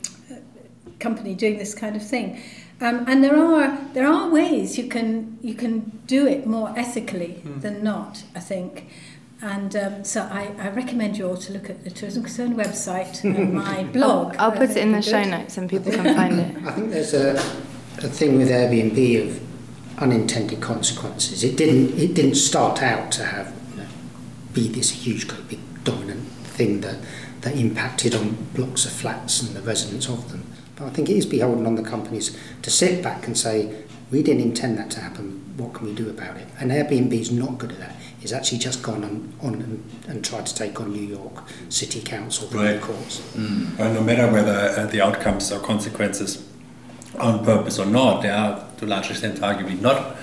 company 0.98 1.36
doing 1.36 1.58
this 1.58 1.74
kind 1.76 1.94
of 1.94 2.04
thing. 2.04 2.42
Um, 2.80 3.04
and 3.06 3.22
there 3.22 3.36
are 3.36 3.78
there 3.92 4.08
are 4.08 4.28
ways 4.30 4.76
you 4.76 4.88
can 4.88 5.38
you 5.42 5.54
can 5.54 6.02
do 6.06 6.26
it 6.26 6.44
more 6.44 6.76
ethically 6.76 7.40
mm. 7.44 7.60
than 7.60 7.84
not. 7.84 8.24
I 8.34 8.40
think. 8.40 8.88
And 9.42 9.76
um, 9.76 10.04
so 10.04 10.22
I, 10.22 10.54
I 10.58 10.68
recommend 10.70 11.18
you 11.18 11.28
all 11.28 11.36
to 11.36 11.52
look 11.52 11.68
at 11.68 11.84
the 11.84 11.90
Tourism 11.90 12.22
Concern 12.22 12.54
website 12.54 13.22
and 13.24 13.52
my 13.64 13.84
blog. 13.84 14.36
I'll, 14.36 14.50
I'll 14.50 14.56
put 14.56 14.70
it 14.70 14.76
in 14.78 14.92
the 14.92 14.98
good. 14.98 15.04
show 15.04 15.24
notes 15.24 15.58
and 15.58 15.68
people 15.68 15.92
can 15.92 16.14
find 16.14 16.40
it. 16.40 16.56
I 16.66 16.72
think 16.72 16.90
there's 16.90 17.14
a, 17.14 17.32
a 17.98 18.08
thing 18.08 18.38
with 18.38 18.48
Airbnb 18.48 19.28
of 19.28 20.02
unintended 20.02 20.60
consequences. 20.60 21.44
It 21.44 21.56
didn't 21.56 21.98
it 21.98 22.14
didn't 22.14 22.36
start 22.36 22.82
out 22.82 23.12
to 23.12 23.24
have 23.24 23.52
you 23.70 23.82
know, 23.82 23.88
be 24.52 24.68
this 24.68 24.90
huge 24.90 25.28
big 25.48 25.60
dominant 25.84 26.22
thing 26.44 26.80
that 26.80 26.96
that 27.42 27.54
impacted 27.56 28.14
on 28.14 28.32
blocks 28.54 28.86
of 28.86 28.92
flats 28.92 29.42
and 29.42 29.54
the 29.54 29.60
residents 29.60 30.08
of 30.08 30.30
them. 30.30 30.46
But 30.76 30.86
I 30.86 30.90
think 30.90 31.08
it 31.08 31.16
is 31.16 31.26
beholden 31.26 31.66
on 31.66 31.76
the 31.76 31.82
companies 31.82 32.36
to 32.62 32.70
sit 32.70 33.02
back 33.02 33.26
and 33.26 33.36
say, 33.36 33.84
we 34.10 34.22
didn't 34.22 34.42
intend 34.42 34.78
that 34.78 34.90
to 34.92 35.00
happen. 35.00 35.54
What 35.56 35.74
can 35.74 35.86
we 35.86 35.94
do 35.94 36.08
about 36.08 36.36
it? 36.36 36.48
And 36.58 36.70
Airbnb 36.70 37.12
is 37.12 37.30
not 37.30 37.58
good 37.58 37.72
at 37.72 37.78
that. 37.78 37.96
It's 38.24 38.32
actually 38.32 38.56
just 38.56 38.82
gone 38.82 39.04
on, 39.04 39.32
on 39.42 39.54
and, 39.56 39.84
and 40.08 40.24
tried 40.24 40.46
to 40.46 40.54
take 40.54 40.80
on 40.80 40.94
New 40.94 41.02
York 41.02 41.44
City 41.68 42.00
Council, 42.00 42.48
the 42.48 42.56
right. 42.56 42.80
courts. 42.80 43.20
Mm. 43.36 43.78
Well, 43.78 43.92
no 43.92 44.02
matter 44.02 44.32
whether 44.32 44.50
uh, 44.50 44.86
the 44.86 45.02
outcomes 45.02 45.52
or 45.52 45.60
consequences 45.60 46.42
on 47.18 47.44
purpose 47.44 47.78
or 47.78 47.84
not, 47.84 48.22
they 48.22 48.30
are 48.30 48.66
to 48.78 48.86
a 48.86 48.88
large 48.88 49.10
extent 49.10 49.40
arguably 49.40 49.78
not 49.78 50.16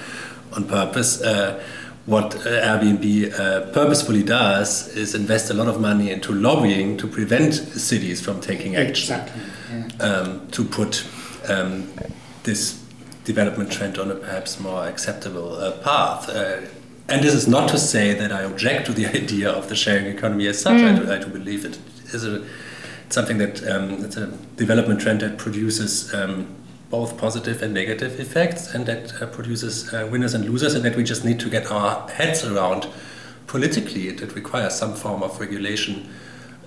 on 0.52 0.64
purpose. 0.64 1.22
Uh, 1.22 1.64
what 2.08 2.36
uh, 2.38 2.40
Airbnb 2.40 3.40
uh, 3.40 3.72
purposefully 3.72 4.24
does 4.24 4.88
is 4.98 5.14
invest 5.14 5.52
a 5.52 5.54
lot 5.54 5.68
of 5.68 5.80
money 5.80 6.10
into 6.10 6.34
lobbying 6.34 6.98
to 6.98 7.08
prevent 7.08 7.54
cities 7.54 8.20
from 8.20 8.42
taking 8.42 8.78
action. 8.78 9.16
Exactly. 9.16 9.44
Yeah. 9.72 10.04
Um, 10.04 10.48
to 10.48 10.66
put 10.66 11.06
um, 11.48 11.88
this 12.42 12.84
development 13.26 13.72
trend 13.72 14.00
on 14.00 14.10
a 14.10 14.16
perhaps 14.16 14.60
more 14.60 14.88
acceptable 14.88 15.54
uh, 15.54 15.74
path. 15.84 16.28
And 17.12 17.22
this 17.22 17.34
is 17.34 17.46
not 17.46 17.68
to 17.70 17.78
say 17.78 18.14
that 18.14 18.32
I 18.32 18.44
object 18.44 18.86
to 18.86 18.94
the 18.94 19.06
idea 19.22 19.50
of 19.50 19.68
the 19.68 19.76
sharing 19.76 20.06
economy 20.06 20.48
as 20.48 20.62
such. 20.62 20.78
Mm. 20.78 20.96
I, 20.96 21.00
do, 21.00 21.12
I, 21.12 21.18
do, 21.18 21.28
believe 21.28 21.66
it 21.66 21.78
is 22.14 22.26
a, 22.26 22.48
something 23.10 23.38
that 23.38 23.68
um, 23.68 24.06
it's 24.06 24.16
a 24.16 24.28
development 24.56 25.02
trend 25.02 25.20
that 25.20 25.38
produces 25.38 26.14
um, 26.14 26.56
both 26.90 27.18
positive 27.18 27.62
and 27.62 27.74
negative 27.74 28.18
effects, 28.20 28.74
and 28.74 28.86
that 28.86 29.22
uh, 29.22 29.26
produces 29.26 29.94
uh, 29.94 30.08
winners 30.10 30.34
and 30.34 30.46
losers, 30.46 30.74
and 30.74 30.86
that 30.86 30.96
we 30.96 31.04
just 31.04 31.26
need 31.26 31.40
to 31.42 31.50
get 31.50 31.70
our 31.70 32.08
heads 32.10 32.46
around 32.46 32.88
politically. 33.48 34.08
It, 34.08 34.22
it 34.22 34.34
requires 34.34 34.76
some 34.76 34.94
form 34.94 35.22
of 35.22 35.38
regulation 35.38 36.10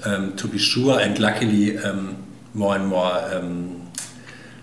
um, 0.05 0.37
to 0.37 0.47
be 0.47 0.59
sure. 0.59 1.01
And 1.01 1.19
luckily, 1.19 1.79
um, 1.79 2.23
more 2.53 2.77
and 2.77 2.87
more 2.87 3.13
um, 3.35 3.91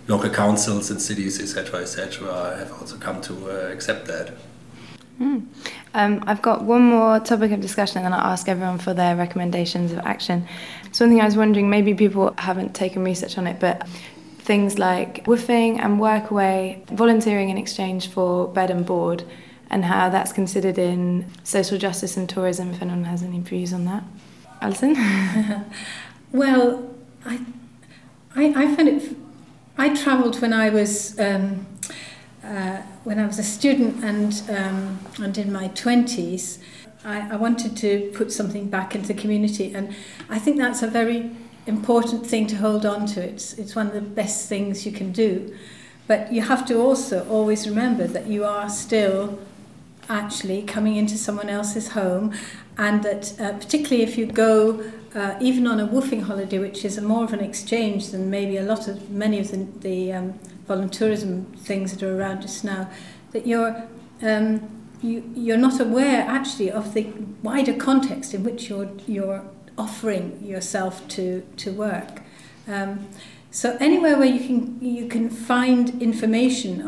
local 0.07 0.29
councils 0.29 0.91
and 0.91 1.01
cities, 1.01 1.41
etc., 1.41 1.81
etc., 1.81 2.55
have 2.57 2.71
also 2.73 2.97
come 2.97 3.19
to 3.21 3.49
uh, 3.49 3.71
accept 3.71 4.05
that. 4.05 4.33
Mm. 5.19 5.45
Um, 5.93 6.23
I've 6.25 6.41
got 6.41 6.63
one 6.63 6.83
more 6.83 7.19
topic 7.19 7.51
of 7.51 7.61
discussion, 7.61 7.97
and 7.97 8.05
then 8.05 8.13
I'll 8.13 8.31
ask 8.31 8.47
everyone 8.47 8.77
for 8.77 8.93
their 8.93 9.15
recommendations 9.15 9.91
of 9.91 9.99
action. 9.99 10.47
So, 10.91 11.05
one 11.05 11.13
thing 11.13 11.21
I 11.21 11.25
was 11.25 11.37
wondering, 11.37 11.69
maybe 11.69 11.93
people 11.93 12.33
haven't 12.37 12.73
taken 12.73 13.03
research 13.03 13.37
on 13.37 13.47
it, 13.47 13.59
but 13.59 13.87
things 14.39 14.79
like 14.79 15.25
WWOOFing 15.25 15.79
and 15.79 15.99
workaway, 15.99 16.85
volunteering 16.87 17.49
in 17.49 17.57
exchange 17.57 18.09
for 18.09 18.47
bed 18.47 18.71
and 18.71 18.85
board, 18.85 19.23
and 19.69 19.85
how 19.85 20.09
that's 20.09 20.33
considered 20.33 20.77
in 20.77 21.25
social 21.43 21.77
justice 21.77 22.17
and 22.17 22.27
tourism, 22.27 22.71
if 22.71 22.81
anyone 22.81 23.03
has 23.03 23.23
any 23.23 23.39
views 23.39 23.73
on 23.73 23.85
that. 23.85 24.03
Alison? 24.61 24.93
well, 26.31 26.93
I, 27.25 27.39
I, 28.35 28.45
I 28.55 28.75
find 28.75 28.87
it. 28.87 29.15
I 29.77 29.95
travelled 29.95 30.41
when 30.41 30.53
I 30.53 30.69
was 30.69 31.19
um, 31.19 31.65
uh, 32.43 32.81
when 33.03 33.19
I 33.19 33.25
was 33.25 33.39
a 33.39 33.43
student 33.43 34.03
and 34.03 34.33
um, 34.49 34.99
and 35.23 35.37
in 35.37 35.51
my 35.51 35.69
twenties. 35.69 36.59
I, 37.03 37.33
I 37.33 37.35
wanted 37.35 37.75
to 37.77 38.11
put 38.13 38.31
something 38.31 38.69
back 38.69 38.93
into 38.93 39.07
the 39.07 39.19
community, 39.19 39.73
and 39.73 39.95
I 40.29 40.37
think 40.37 40.57
that's 40.57 40.83
a 40.83 40.87
very 40.87 41.31
important 41.65 42.27
thing 42.27 42.47
to 42.47 42.55
hold 42.57 42.85
on 42.85 43.07
to. 43.07 43.21
It's 43.21 43.53
it's 43.53 43.75
one 43.75 43.87
of 43.87 43.93
the 43.93 44.01
best 44.01 44.47
things 44.47 44.85
you 44.85 44.91
can 44.91 45.11
do, 45.11 45.55
but 46.07 46.31
you 46.31 46.41
have 46.41 46.65
to 46.67 46.79
also 46.79 47.27
always 47.27 47.67
remember 47.67 48.05
that 48.05 48.27
you 48.27 48.45
are 48.45 48.69
still 48.69 49.39
actually 50.09 50.61
coming 50.61 50.95
into 50.95 51.17
someone 51.17 51.49
else's 51.49 51.89
home, 51.89 52.33
and 52.77 53.01
that 53.03 53.39
uh, 53.39 53.53
particularly 53.53 54.03
if 54.03 54.17
you 54.17 54.27
go 54.27 54.83
uh, 55.15 55.35
even 55.41 55.67
on 55.67 55.79
a 55.79 55.87
WWOOFing 55.87 56.23
holiday, 56.23 56.59
which 56.59 56.85
is 56.85 56.99
more 57.01 57.23
of 57.23 57.33
an 57.33 57.39
exchange 57.39 58.09
than 58.11 58.29
maybe 58.29 58.57
a 58.57 58.63
lot 58.63 58.87
of 58.87 59.09
many 59.09 59.39
of 59.39 59.51
the, 59.51 59.67
the 59.79 60.13
um, 60.13 60.39
volunteerism 60.71 61.57
things 61.57 61.91
that 61.91 62.03
are 62.03 62.17
around 62.17 62.43
us 62.43 62.63
now, 62.63 62.89
that 63.31 63.45
you're 63.45 63.87
um, 64.21 64.47
you, 65.01 65.23
you're 65.35 65.57
not 65.57 65.79
aware 65.79 66.21
actually 66.21 66.69
of 66.71 66.93
the 66.93 67.07
wider 67.41 67.73
context 67.73 68.33
in 68.33 68.43
which 68.43 68.69
you're 68.69 68.91
you're 69.07 69.43
offering 69.77 70.25
yourself 70.43 71.07
to 71.09 71.43
to 71.57 71.71
work. 71.71 72.21
Um, 72.67 73.07
so 73.51 73.75
anywhere 73.81 74.17
where 74.17 74.27
you 74.27 74.39
can 74.39 74.79
you 74.81 75.07
can 75.07 75.29
find 75.29 76.01
information 76.01 76.81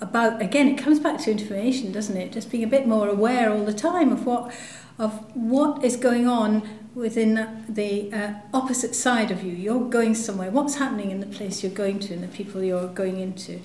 about 0.00 0.40
again 0.40 0.68
it 0.68 0.78
comes 0.78 0.98
back 0.98 1.20
to 1.20 1.30
information 1.30 1.92
doesn't 1.92 2.16
it 2.16 2.32
just 2.32 2.50
being 2.50 2.64
a 2.64 2.66
bit 2.66 2.86
more 2.86 3.08
aware 3.08 3.52
all 3.52 3.64
the 3.64 3.74
time 3.74 4.10
of 4.10 4.24
what 4.24 4.50
of 4.98 5.12
what 5.34 5.84
is 5.84 5.96
going 5.96 6.26
on 6.26 6.68
within 6.94 7.64
the 7.68 8.12
uh, 8.12 8.34
opposite 8.52 8.94
side 8.94 9.30
of 9.30 9.42
you. 9.42 9.52
You're 9.52 9.88
going 9.88 10.14
somewhere. 10.14 10.50
What's 10.50 10.76
happening 10.76 11.10
in 11.10 11.20
the 11.20 11.26
place 11.26 11.62
you're 11.62 11.72
going 11.72 12.00
to 12.00 12.14
and 12.14 12.22
the 12.22 12.28
people 12.28 12.62
you're 12.62 12.88
going 12.88 13.20
into? 13.20 13.60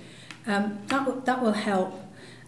Um, 0.46 0.80
that, 0.88 1.25
that 1.25 1.42
will 1.42 1.54
help. 1.54 2.00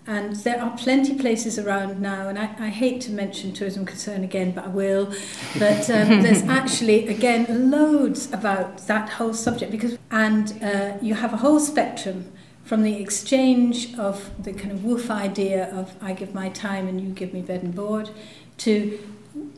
And 0.07 0.35
there 0.35 0.61
are 0.61 0.77
plenty 0.77 1.17
places 1.17 1.57
around 1.57 1.99
now, 1.99 2.29
and 2.29 2.37
I, 2.37 2.53
I 2.59 2.69
hate 2.69 3.01
to 3.01 3.11
mention 3.11 3.53
tourism 3.53 3.87
concern 3.87 4.23
again, 4.23 4.51
but 4.51 4.65
I 4.65 4.67
will. 4.67 5.11
But 5.57 5.89
um, 5.89 6.21
there's 6.21 6.43
actually, 6.43 7.07
again, 7.07 7.71
loads 7.71 8.31
about 8.31 8.85
that 8.85 9.09
whole 9.09 9.33
subject 9.33 9.71
because, 9.71 9.97
and 10.11 10.61
uh, 10.63 10.97
you 11.01 11.15
have 11.15 11.33
a 11.33 11.37
whole 11.37 11.59
spectrum 11.59 12.31
from 12.63 12.83
the 12.83 13.01
exchange 13.01 13.97
of 13.97 14.31
the 14.43 14.53
kind 14.53 14.71
of 14.71 14.79
WWOOF 14.79 15.09
idea 15.09 15.73
of 15.73 15.95
I 16.01 16.13
give 16.13 16.35
my 16.35 16.49
time 16.49 16.87
and 16.87 17.01
you 17.01 17.09
give 17.09 17.33
me 17.33 17.41
bed 17.41 17.63
and 17.63 17.73
board 17.73 18.09
to 18.57 18.99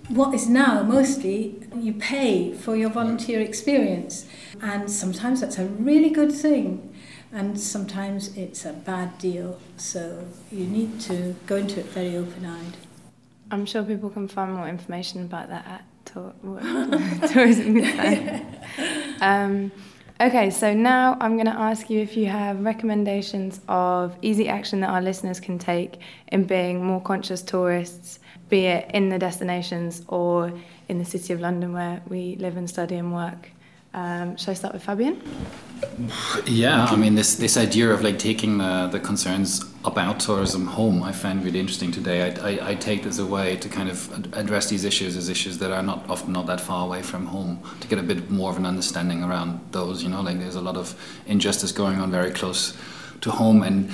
what 0.09 0.33
is 0.33 0.47
now 0.47 0.83
mostly 0.83 1.55
you 1.75 1.93
pay 1.93 2.53
for 2.53 2.75
your 2.75 2.89
volunteer 2.89 3.41
experience. 3.41 4.25
And 4.61 4.89
sometimes 4.89 5.41
that's 5.41 5.57
a 5.57 5.65
really 5.65 6.09
good 6.09 6.31
thing 6.31 6.93
and 7.31 7.59
sometimes 7.59 8.35
it's 8.37 8.65
a 8.65 8.73
bad 8.73 9.17
deal. 9.17 9.59
So 9.75 10.25
you 10.51 10.65
need 10.65 10.99
to 11.01 11.35
go 11.45 11.57
into 11.57 11.79
it 11.81 11.85
very 11.87 12.15
open-eyed. 12.15 12.77
I'm 13.51 13.65
sure 13.65 13.83
people 13.83 14.09
can 14.09 14.27
find 14.27 14.53
more 14.53 14.67
information 14.67 15.23
about 15.23 15.49
that 15.49 15.65
at 15.67 15.83
Tourism 17.31 17.83
um, 19.21 19.71
Okay, 20.19 20.49
so 20.49 20.73
now 20.73 21.15
I'm 21.21 21.35
going 21.35 21.45
to 21.45 21.51
ask 21.51 21.91
you 21.91 21.99
if 21.99 22.17
you 22.17 22.25
have 22.25 22.61
recommendations 22.61 23.61
of 23.67 24.17
easy 24.23 24.49
action 24.49 24.79
that 24.79 24.89
our 24.89 25.01
listeners 25.01 25.39
can 25.39 25.59
take 25.59 25.99
in 26.29 26.45
being 26.45 26.83
more 26.83 26.99
conscious 26.99 27.43
tourists, 27.43 28.17
be 28.49 28.65
it 28.65 28.89
in 28.93 29.09
the 29.09 29.19
destinations 29.19 30.03
or 30.07 30.53
in 30.87 30.99
the 30.99 31.05
City 31.05 31.33
of 31.33 31.41
London 31.41 31.73
where 31.73 32.01
we 32.07 32.35
live 32.35 32.57
and 32.57 32.69
study 32.69 32.95
and 32.95 33.13
work. 33.13 33.49
Um, 33.93 34.37
shall 34.37 34.51
I 34.51 34.55
start 34.55 34.73
with 34.73 34.83
Fabian? 34.83 35.21
Yeah, 36.45 36.85
I 36.85 36.95
mean 36.95 37.15
this 37.15 37.35
this 37.35 37.57
idea 37.57 37.89
of 37.91 38.03
like 38.03 38.19
taking 38.19 38.57
the, 38.59 38.89
the 38.91 38.99
concerns 38.99 39.65
about 39.85 40.19
tourism 40.19 40.67
home, 40.67 41.01
I 41.01 41.11
find 41.11 41.43
really 41.43 41.59
interesting 41.59 41.91
today. 41.91 42.29
I, 42.29 42.49
I, 42.49 42.69
I 42.71 42.75
take 42.75 43.03
this 43.03 43.19
away 43.19 43.55
to 43.57 43.69
kind 43.69 43.89
of 43.89 44.33
address 44.33 44.69
these 44.69 44.83
issues 44.83 45.15
as 45.15 45.29
issues 45.29 45.57
that 45.59 45.71
are 45.71 45.81
not 45.81 46.07
often 46.09 46.33
not 46.33 46.45
that 46.47 46.61
far 46.61 46.85
away 46.85 47.01
from 47.01 47.25
home 47.25 47.59
to 47.79 47.87
get 47.87 47.97
a 47.97 48.03
bit 48.03 48.29
more 48.29 48.51
of 48.51 48.57
an 48.57 48.65
understanding 48.65 49.23
around 49.23 49.61
those. 49.71 50.03
You 50.03 50.09
know, 50.09 50.21
like 50.21 50.39
there's 50.39 50.55
a 50.55 50.61
lot 50.61 50.77
of 50.77 50.93
injustice 51.25 51.71
going 51.71 51.99
on 51.99 52.11
very 52.11 52.31
close 52.31 52.77
to 53.21 53.31
home 53.31 53.63
and 53.63 53.89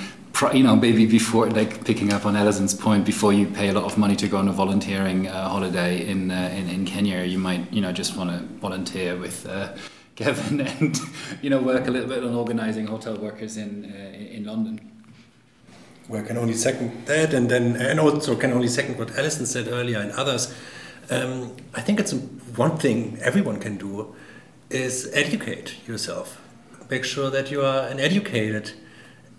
you 0.52 0.62
know, 0.62 0.76
maybe 0.76 1.06
before, 1.06 1.48
like 1.50 1.84
picking 1.84 2.12
up 2.12 2.26
on 2.26 2.34
Alison's 2.36 2.74
point, 2.74 3.04
before 3.04 3.32
you 3.32 3.46
pay 3.46 3.68
a 3.68 3.72
lot 3.72 3.84
of 3.84 3.96
money 3.96 4.16
to 4.16 4.28
go 4.28 4.38
on 4.38 4.48
a 4.48 4.52
volunteering 4.52 5.28
uh, 5.28 5.48
holiday 5.48 6.06
in, 6.06 6.30
uh, 6.30 6.50
in 6.54 6.68
in 6.68 6.84
Kenya, 6.84 7.22
you 7.24 7.38
might, 7.38 7.72
you 7.72 7.80
know, 7.80 7.92
just 7.92 8.16
want 8.16 8.30
to 8.30 8.38
volunteer 8.60 9.16
with 9.16 9.46
uh, 9.46 9.74
Kevin 10.16 10.60
and, 10.60 10.98
you 11.42 11.50
know, 11.50 11.60
work 11.60 11.86
a 11.86 11.90
little 11.90 12.08
bit 12.08 12.22
on 12.24 12.34
organising 12.34 12.86
hotel 12.86 13.16
workers 13.16 13.56
in 13.56 13.84
uh, 13.84 14.34
in 14.36 14.44
London. 14.44 14.80
Well, 16.08 16.22
I 16.22 16.26
can 16.26 16.36
only 16.36 16.54
second 16.54 17.06
that, 17.06 17.32
and 17.32 17.48
then 17.48 17.76
and 17.76 17.98
also 18.00 18.36
can 18.36 18.52
only 18.52 18.68
second 18.68 18.98
what 18.98 19.16
Alison 19.16 19.46
said 19.46 19.68
earlier 19.68 20.00
and 20.00 20.12
others. 20.12 20.52
Um, 21.10 21.56
I 21.74 21.80
think 21.80 22.00
it's 22.00 22.12
one 22.56 22.76
thing 22.76 23.18
everyone 23.22 23.60
can 23.60 23.76
do 23.76 24.14
is 24.70 25.10
educate 25.12 25.86
yourself. 25.86 26.40
Make 26.90 27.04
sure 27.04 27.30
that 27.30 27.50
you 27.50 27.62
are 27.62 27.88
an 27.88 28.00
educated 28.00 28.72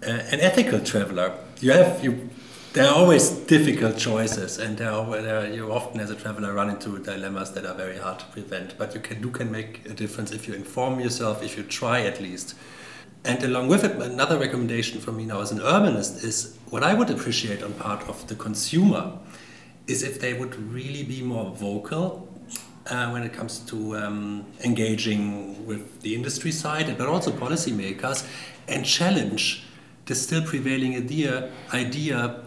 an 0.01 0.39
ethical 0.39 0.79
traveler. 0.79 1.34
You 1.62 1.71
have 1.71 2.03
you. 2.03 2.29
There 2.73 2.86
are 2.86 2.93
always 2.93 3.29
difficult 3.29 3.97
choices, 3.97 4.58
and 4.58 4.77
there 4.77 4.91
are, 4.91 5.21
there 5.21 5.53
you 5.53 5.71
often, 5.71 6.01
as 6.01 6.12
a 6.12 6.15
traveler, 6.15 6.53
run 6.53 6.69
into 6.69 6.99
dilemmas 6.99 7.53
that 7.53 7.65
are 7.65 7.73
very 7.73 7.97
hard 7.97 8.19
to 8.19 8.25
prevent. 8.25 8.77
But 8.77 8.93
you 8.93 8.99
can 8.99 9.21
you 9.21 9.31
can 9.31 9.51
make 9.51 9.86
a 9.86 9.93
difference 9.93 10.31
if 10.31 10.47
you 10.47 10.53
inform 10.53 10.99
yourself, 10.99 11.41
if 11.41 11.58
you 11.58 11.63
try 11.63 12.01
at 12.01 12.19
least. 12.21 12.55
And 13.23 13.41
along 13.43 13.69
with 13.69 13.84
it, 13.84 13.93
another 13.93 14.38
recommendation 14.38 15.01
for 15.01 15.12
me 15.12 15.25
now 15.25 15.41
as 15.41 15.51
an 15.51 15.60
urbanist 15.60 16.23
is 16.23 16.58
what 16.69 16.84
I 16.84 16.93
would 16.93 17.10
appreciate 17.10 17.63
on 17.63 17.73
part 17.73 18.08
of 18.08 18.27
the 18.27 18.36
consumer 18.36 19.17
is 19.88 20.03
if 20.03 20.19
they 20.19 20.34
would 20.34 20.55
really 20.71 21.03
be 21.03 21.23
more 21.23 21.55
vocal 21.55 22.27
uh, 22.88 23.10
when 23.10 23.23
it 23.23 23.34
comes 23.34 23.60
to 23.60 23.97
um, 23.97 24.45
engaging 24.63 25.65
with 25.65 26.01
the 26.01 26.13
industry 26.13 26.51
side, 26.51 26.95
but 26.97 27.08
also 27.08 27.31
policymakers, 27.31 28.27
and 28.67 28.86
challenge 28.86 29.63
the 30.05 30.15
still 30.15 30.43
prevailing 30.43 30.95
idea, 30.95 31.51
idea 31.73 32.43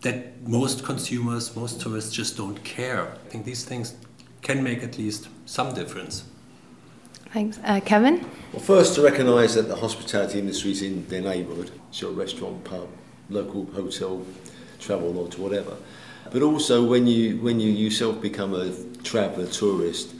that 0.00 0.46
most 0.46 0.84
consumers, 0.84 1.54
most 1.56 1.80
tourists 1.80 2.12
just 2.12 2.36
don't 2.36 2.62
care. 2.64 3.12
I 3.12 3.28
think 3.28 3.44
these 3.44 3.64
things 3.64 3.94
can 4.42 4.62
make 4.62 4.82
at 4.82 4.98
least 4.98 5.28
some 5.46 5.74
difference. 5.74 6.24
Thanks. 7.32 7.58
Uh, 7.64 7.80
Kevin? 7.84 8.24
Well, 8.52 8.62
first 8.62 8.94
to 8.94 9.02
recognise 9.02 9.54
that 9.54 9.66
the 9.66 9.76
hospitality 9.76 10.38
industry 10.38 10.70
is 10.70 10.82
in 10.82 11.06
their 11.08 11.22
neighbourhood, 11.22 11.72
so 11.90 12.12
restaurant, 12.12 12.62
pub, 12.62 12.88
local 13.28 13.64
hotel, 13.66 14.24
travel 14.78 15.12
lodge, 15.12 15.36
whatever. 15.36 15.76
But 16.30 16.42
also 16.42 16.84
when 16.84 17.06
you, 17.06 17.38
when 17.38 17.58
you 17.58 17.72
yourself 17.72 18.20
become 18.20 18.54
a 18.54 18.72
traveller, 19.02 19.46
tourist, 19.46 20.14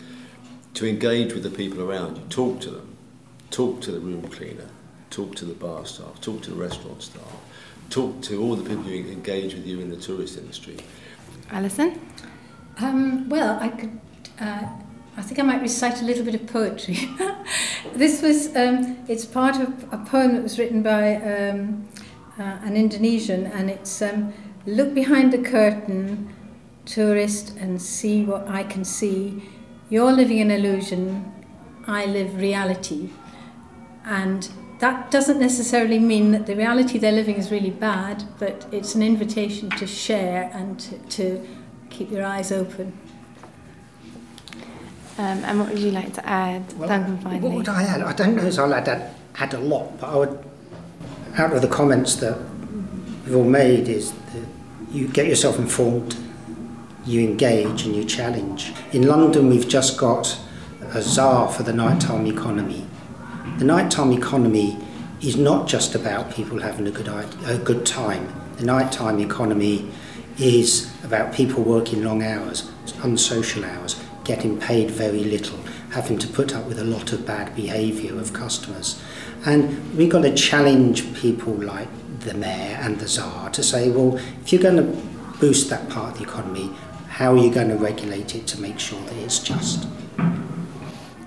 to 0.74 0.88
engage 0.88 1.34
with 1.34 1.44
the 1.44 1.50
people 1.50 1.88
around 1.88 2.16
you, 2.16 2.24
talk 2.30 2.60
to 2.62 2.70
them, 2.70 2.96
talk 3.50 3.80
to 3.82 3.92
the 3.92 4.00
room 4.00 4.22
cleaner, 4.28 4.68
talk 5.14 5.36
to 5.36 5.44
the 5.44 5.54
bar 5.54 5.86
staff, 5.86 6.20
talk 6.20 6.42
to 6.42 6.50
the 6.50 6.56
restaurant 6.56 7.00
staff, 7.00 7.36
talk 7.88 8.20
to 8.20 8.42
all 8.42 8.56
the 8.56 8.68
people 8.68 8.82
who 8.82 8.94
engage 9.12 9.54
with 9.54 9.64
you 9.64 9.78
in 9.80 9.88
the 9.88 9.96
tourist 9.96 10.36
industry. 10.36 10.76
Alison? 11.50 12.00
Um, 12.78 13.28
well, 13.28 13.56
I 13.60 13.68
could. 13.68 14.00
Uh, 14.40 14.66
I 15.16 15.22
think 15.22 15.38
I 15.38 15.44
might 15.44 15.62
recite 15.62 16.02
a 16.02 16.04
little 16.04 16.24
bit 16.24 16.34
of 16.34 16.48
poetry. 16.48 16.98
this 17.94 18.22
was. 18.22 18.54
Um, 18.56 18.98
it's 19.06 19.24
part 19.24 19.56
of 19.60 19.68
a 19.92 19.98
poem 19.98 20.34
that 20.34 20.42
was 20.42 20.58
written 20.58 20.82
by 20.82 21.14
um, 21.16 21.88
uh, 22.36 22.58
an 22.64 22.76
Indonesian, 22.76 23.46
and 23.46 23.70
it's 23.70 24.02
um, 24.02 24.32
look 24.66 24.92
behind 24.92 25.32
the 25.32 25.38
curtain, 25.38 26.34
tourist, 26.86 27.56
and 27.56 27.80
see 27.80 28.24
what 28.24 28.48
I 28.48 28.64
can 28.64 28.84
see. 28.84 29.48
You're 29.90 30.12
living 30.12 30.40
an 30.40 30.50
illusion. 30.50 31.32
I 31.86 32.06
live 32.06 32.34
reality, 32.34 33.10
and 34.04 34.50
that 34.80 35.10
doesn't 35.10 35.38
necessarily 35.38 35.98
mean 35.98 36.32
that 36.32 36.46
the 36.46 36.56
reality 36.56 36.98
they're 36.98 37.12
living 37.12 37.36
is 37.36 37.50
really 37.50 37.70
bad, 37.70 38.24
but 38.38 38.66
it's 38.72 38.94
an 38.94 39.02
invitation 39.02 39.70
to 39.70 39.86
share 39.86 40.50
and 40.52 40.78
to, 40.80 40.98
to 40.98 41.46
keep 41.90 42.10
your 42.10 42.24
eyes 42.24 42.50
open. 42.50 42.92
Um, 45.16 45.44
and 45.44 45.60
what 45.60 45.68
would 45.68 45.78
you 45.78 45.92
like 45.92 46.12
to 46.14 46.28
add, 46.28 46.72
Well, 46.76 46.88
Duncan, 46.88 47.18
finally? 47.18 47.40
What 47.40 47.54
would 47.54 47.68
I 47.68 47.84
add? 47.84 48.02
I 48.02 48.12
don't 48.12 48.34
know 48.34 48.44
if 48.44 48.58
I'll 48.58 48.74
add, 48.74 48.88
add, 48.88 49.14
add 49.36 49.54
a 49.54 49.60
lot, 49.60 50.00
but 50.00 50.08
I 50.08 50.16
would, 50.16 50.44
out 51.36 51.52
of 51.52 51.62
the 51.62 51.68
comments 51.68 52.16
that 52.16 52.36
we've 53.24 53.36
all 53.36 53.44
made, 53.44 53.88
is 53.88 54.10
that 54.10 54.44
you 54.90 55.06
get 55.06 55.26
yourself 55.26 55.58
informed, 55.58 56.16
you 57.06 57.20
engage 57.20 57.84
and 57.84 57.94
you 57.94 58.04
challenge. 58.04 58.72
In 58.92 59.06
London, 59.06 59.48
we've 59.50 59.68
just 59.68 59.96
got 59.96 60.36
a 60.92 61.00
czar 61.00 61.48
for 61.48 61.62
the 61.62 61.72
nighttime 61.72 62.26
economy. 62.26 62.83
The 63.56 63.64
nighttime 63.64 64.10
economy 64.10 64.76
is 65.22 65.36
not 65.36 65.68
just 65.68 65.94
about 65.94 66.34
people 66.34 66.58
having 66.58 66.88
a 66.88 66.90
good, 66.90 67.06
a 67.06 67.56
good 67.56 67.86
time. 67.86 68.28
The 68.56 68.64
nighttime 68.64 69.20
economy 69.20 69.92
is 70.38 70.92
about 71.04 71.32
people 71.32 71.62
working 71.62 72.02
long 72.02 72.24
hours, 72.24 72.68
unsocial 73.04 73.64
hours, 73.64 74.02
getting 74.24 74.58
paid 74.58 74.90
very 74.90 75.22
little, 75.22 75.58
having 75.90 76.18
to 76.18 76.26
put 76.26 76.52
up 76.52 76.66
with 76.66 76.80
a 76.80 76.84
lot 76.84 77.12
of 77.12 77.24
bad 77.24 77.54
behaviour 77.54 78.18
of 78.18 78.32
customers. 78.32 79.00
And 79.46 79.96
we've 79.96 80.10
got 80.10 80.22
to 80.22 80.34
challenge 80.34 81.14
people 81.14 81.52
like 81.52 81.88
the 82.20 82.34
mayor 82.34 82.76
and 82.80 82.98
the 82.98 83.06
czar 83.06 83.50
to 83.50 83.62
say, 83.62 83.88
well, 83.88 84.16
if 84.42 84.52
you're 84.52 84.62
going 84.62 84.78
to 84.78 85.02
boost 85.38 85.70
that 85.70 85.88
part 85.90 86.14
of 86.14 86.18
the 86.18 86.24
economy, 86.24 86.72
how 87.06 87.32
are 87.32 87.38
you 87.38 87.54
going 87.54 87.68
to 87.68 87.76
regulate 87.76 88.34
it 88.34 88.48
to 88.48 88.60
make 88.60 88.80
sure 88.80 89.00
that 89.02 89.16
it's 89.18 89.38
just? 89.38 89.86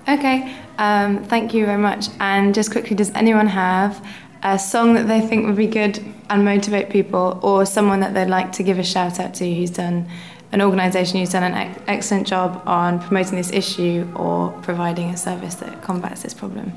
Okay, 0.08 0.56
um, 0.78 1.22
thank 1.24 1.52
you 1.52 1.66
very 1.66 1.80
much. 1.80 2.06
And 2.18 2.54
just 2.54 2.72
quickly, 2.72 2.96
does 2.96 3.10
anyone 3.10 3.46
have 3.46 4.06
a 4.42 4.58
song 4.58 4.94
that 4.94 5.06
they 5.06 5.20
think 5.20 5.46
would 5.46 5.56
be 5.56 5.66
good 5.66 6.02
and 6.30 6.44
motivate 6.44 6.88
people, 6.88 7.38
or 7.42 7.66
someone 7.66 8.00
that 8.00 8.14
they'd 8.14 8.30
like 8.30 8.52
to 8.52 8.62
give 8.62 8.78
a 8.78 8.84
shout 8.84 9.20
out 9.20 9.34
to 9.34 9.54
who's 9.54 9.70
done 9.70 10.08
an 10.52 10.62
organisation 10.62 11.20
who's 11.20 11.30
done 11.30 11.42
an 11.42 11.52
ex- 11.52 11.80
excellent 11.86 12.26
job 12.26 12.62
on 12.64 13.00
promoting 13.00 13.36
this 13.36 13.52
issue 13.52 14.10
or 14.16 14.50
providing 14.62 15.10
a 15.10 15.16
service 15.16 15.56
that 15.56 15.82
combats 15.82 16.22
this 16.22 16.32
problem? 16.32 16.72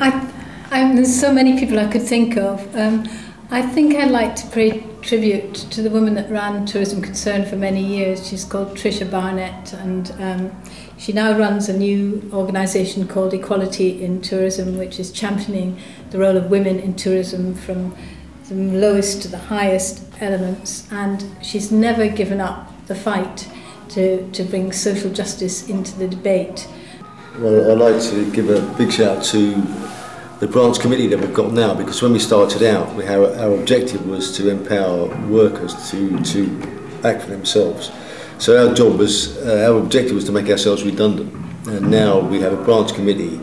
I, 0.00 0.32
I, 0.72 0.92
there's 0.92 1.18
so 1.18 1.32
many 1.32 1.58
people 1.58 1.78
I 1.78 1.86
could 1.86 2.02
think 2.02 2.36
of. 2.36 2.74
Um, 2.74 3.08
I 3.50 3.62
think 3.62 3.94
I'd 3.94 4.10
like 4.10 4.34
to 4.36 4.46
pay 4.48 4.84
tribute 5.02 5.54
to 5.54 5.82
the 5.82 5.90
woman 5.90 6.14
that 6.14 6.28
ran 6.28 6.66
Tourism 6.66 7.00
Concern 7.00 7.44
for 7.44 7.54
many 7.54 7.84
years. 7.84 8.26
She's 8.26 8.44
called 8.44 8.76
Tricia 8.76 9.08
Barnett, 9.08 9.72
and 9.74 10.10
um, 10.18 10.62
she 10.98 11.12
now 11.12 11.38
runs 11.38 11.68
a 11.68 11.76
new 11.76 12.28
organisation 12.32 13.06
called 13.06 13.34
Equality 13.34 14.02
in 14.02 14.22
Tourism, 14.22 14.78
which 14.78 14.98
is 14.98 15.12
championing 15.12 15.78
the 16.10 16.18
role 16.18 16.36
of 16.36 16.50
women 16.50 16.78
in 16.78 16.94
tourism 16.94 17.54
from 17.54 17.94
the 18.48 18.54
lowest 18.54 19.22
to 19.22 19.28
the 19.28 19.38
highest 19.38 20.04
elements. 20.20 20.90
And 20.90 21.24
she's 21.42 21.70
never 21.70 22.08
given 22.08 22.40
up 22.40 22.72
the 22.86 22.94
fight 22.94 23.48
to, 23.90 24.30
to 24.30 24.42
bring 24.44 24.72
social 24.72 25.12
justice 25.12 25.68
into 25.68 25.96
the 25.98 26.08
debate. 26.08 26.66
Well, 27.38 27.70
I'd 27.70 27.78
like 27.78 28.02
to 28.10 28.32
give 28.32 28.48
a 28.48 28.62
big 28.78 28.90
shout 28.90 29.18
out 29.18 29.24
to 29.24 29.54
the 30.40 30.46
branch 30.46 30.80
committee 30.80 31.06
that 31.08 31.18
we've 31.18 31.34
got 31.34 31.52
now 31.52 31.74
because 31.74 32.00
when 32.02 32.12
we 32.12 32.18
started 32.18 32.62
out, 32.62 32.94
we, 32.94 33.06
our, 33.06 33.34
our 33.36 33.54
objective 33.54 34.06
was 34.06 34.34
to 34.36 34.48
empower 34.50 35.08
workers 35.28 35.90
to, 35.90 36.18
to 36.24 37.00
act 37.04 37.22
for 37.22 37.30
themselves. 37.30 37.90
So 38.38 38.68
our 38.68 38.74
job 38.74 38.98
was, 38.98 39.36
uh, 39.38 39.68
our 39.70 39.78
objective 39.78 40.14
was 40.14 40.24
to 40.24 40.32
make 40.32 40.48
ourselves 40.50 40.84
redundant. 40.84 41.32
And 41.66 41.90
now 41.90 42.20
we 42.20 42.40
have 42.40 42.52
a 42.52 42.62
branch 42.62 42.94
committee 42.94 43.40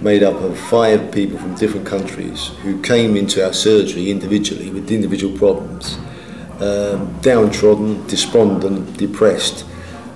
made 0.00 0.22
up 0.22 0.34
of 0.42 0.58
five 0.58 1.12
people 1.12 1.38
from 1.38 1.54
different 1.54 1.86
countries 1.86 2.48
who 2.62 2.80
came 2.82 3.16
into 3.16 3.44
our 3.44 3.52
surgery 3.52 4.10
individually 4.10 4.70
with 4.70 4.90
individual 4.90 5.36
problems, 5.38 5.96
um, 6.60 7.18
downtrodden, 7.22 8.06
despondent, 8.06 8.96
depressed, 8.98 9.64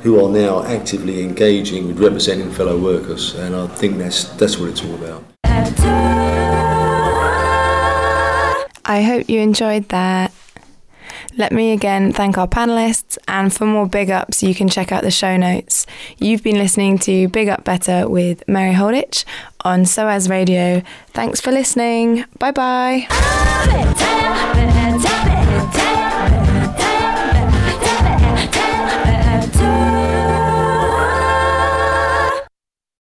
who 0.03 0.23
are 0.25 0.31
now 0.31 0.63
actively 0.65 1.23
engaging 1.23 1.87
with 1.87 1.99
representing 2.01 2.51
fellow 2.51 2.77
workers. 2.79 3.35
And 3.35 3.55
I 3.57 3.67
think 3.67 3.99
that's, 3.99 4.25
that's 4.37 4.59
what 4.59 4.69
it's 4.69 4.85
all 4.85 4.95
about. 4.95 5.25
I 8.85 9.03
hope 9.03 9.29
you 9.29 9.41
enjoyed 9.41 9.89
that. 9.91 10.33
Let 11.39 11.53
me 11.53 11.73
again 11.73 12.13
thank 12.13 12.37
our 12.37 12.49
panelists, 12.49 13.17
and 13.29 13.55
for 13.55 13.65
more 13.65 13.87
big 13.87 14.11
ups, 14.11 14.43
you 14.43 14.57
can 14.57 14.69
check 14.69 14.91
out 14.91 15.05
the 15.05 15.11
show 15.13 15.37
notes. 15.37 15.87
You've 16.19 16.43
been 16.43 16.59
listening 16.59 16.99
to 16.99 17.29
Big 17.29 17.49
Up 17.49 17.63
Better 17.63 18.09
with 18.09 18.43
Mary 18.49 18.75
Holditch 18.75 19.25
on 19.61 19.87
SOAS 19.87 20.29
Radio. 20.29 20.83
Thanks 21.15 21.41
for 21.41 21.53
listening. 21.53 22.25
Bye 22.41 22.51
bye. 22.51 23.07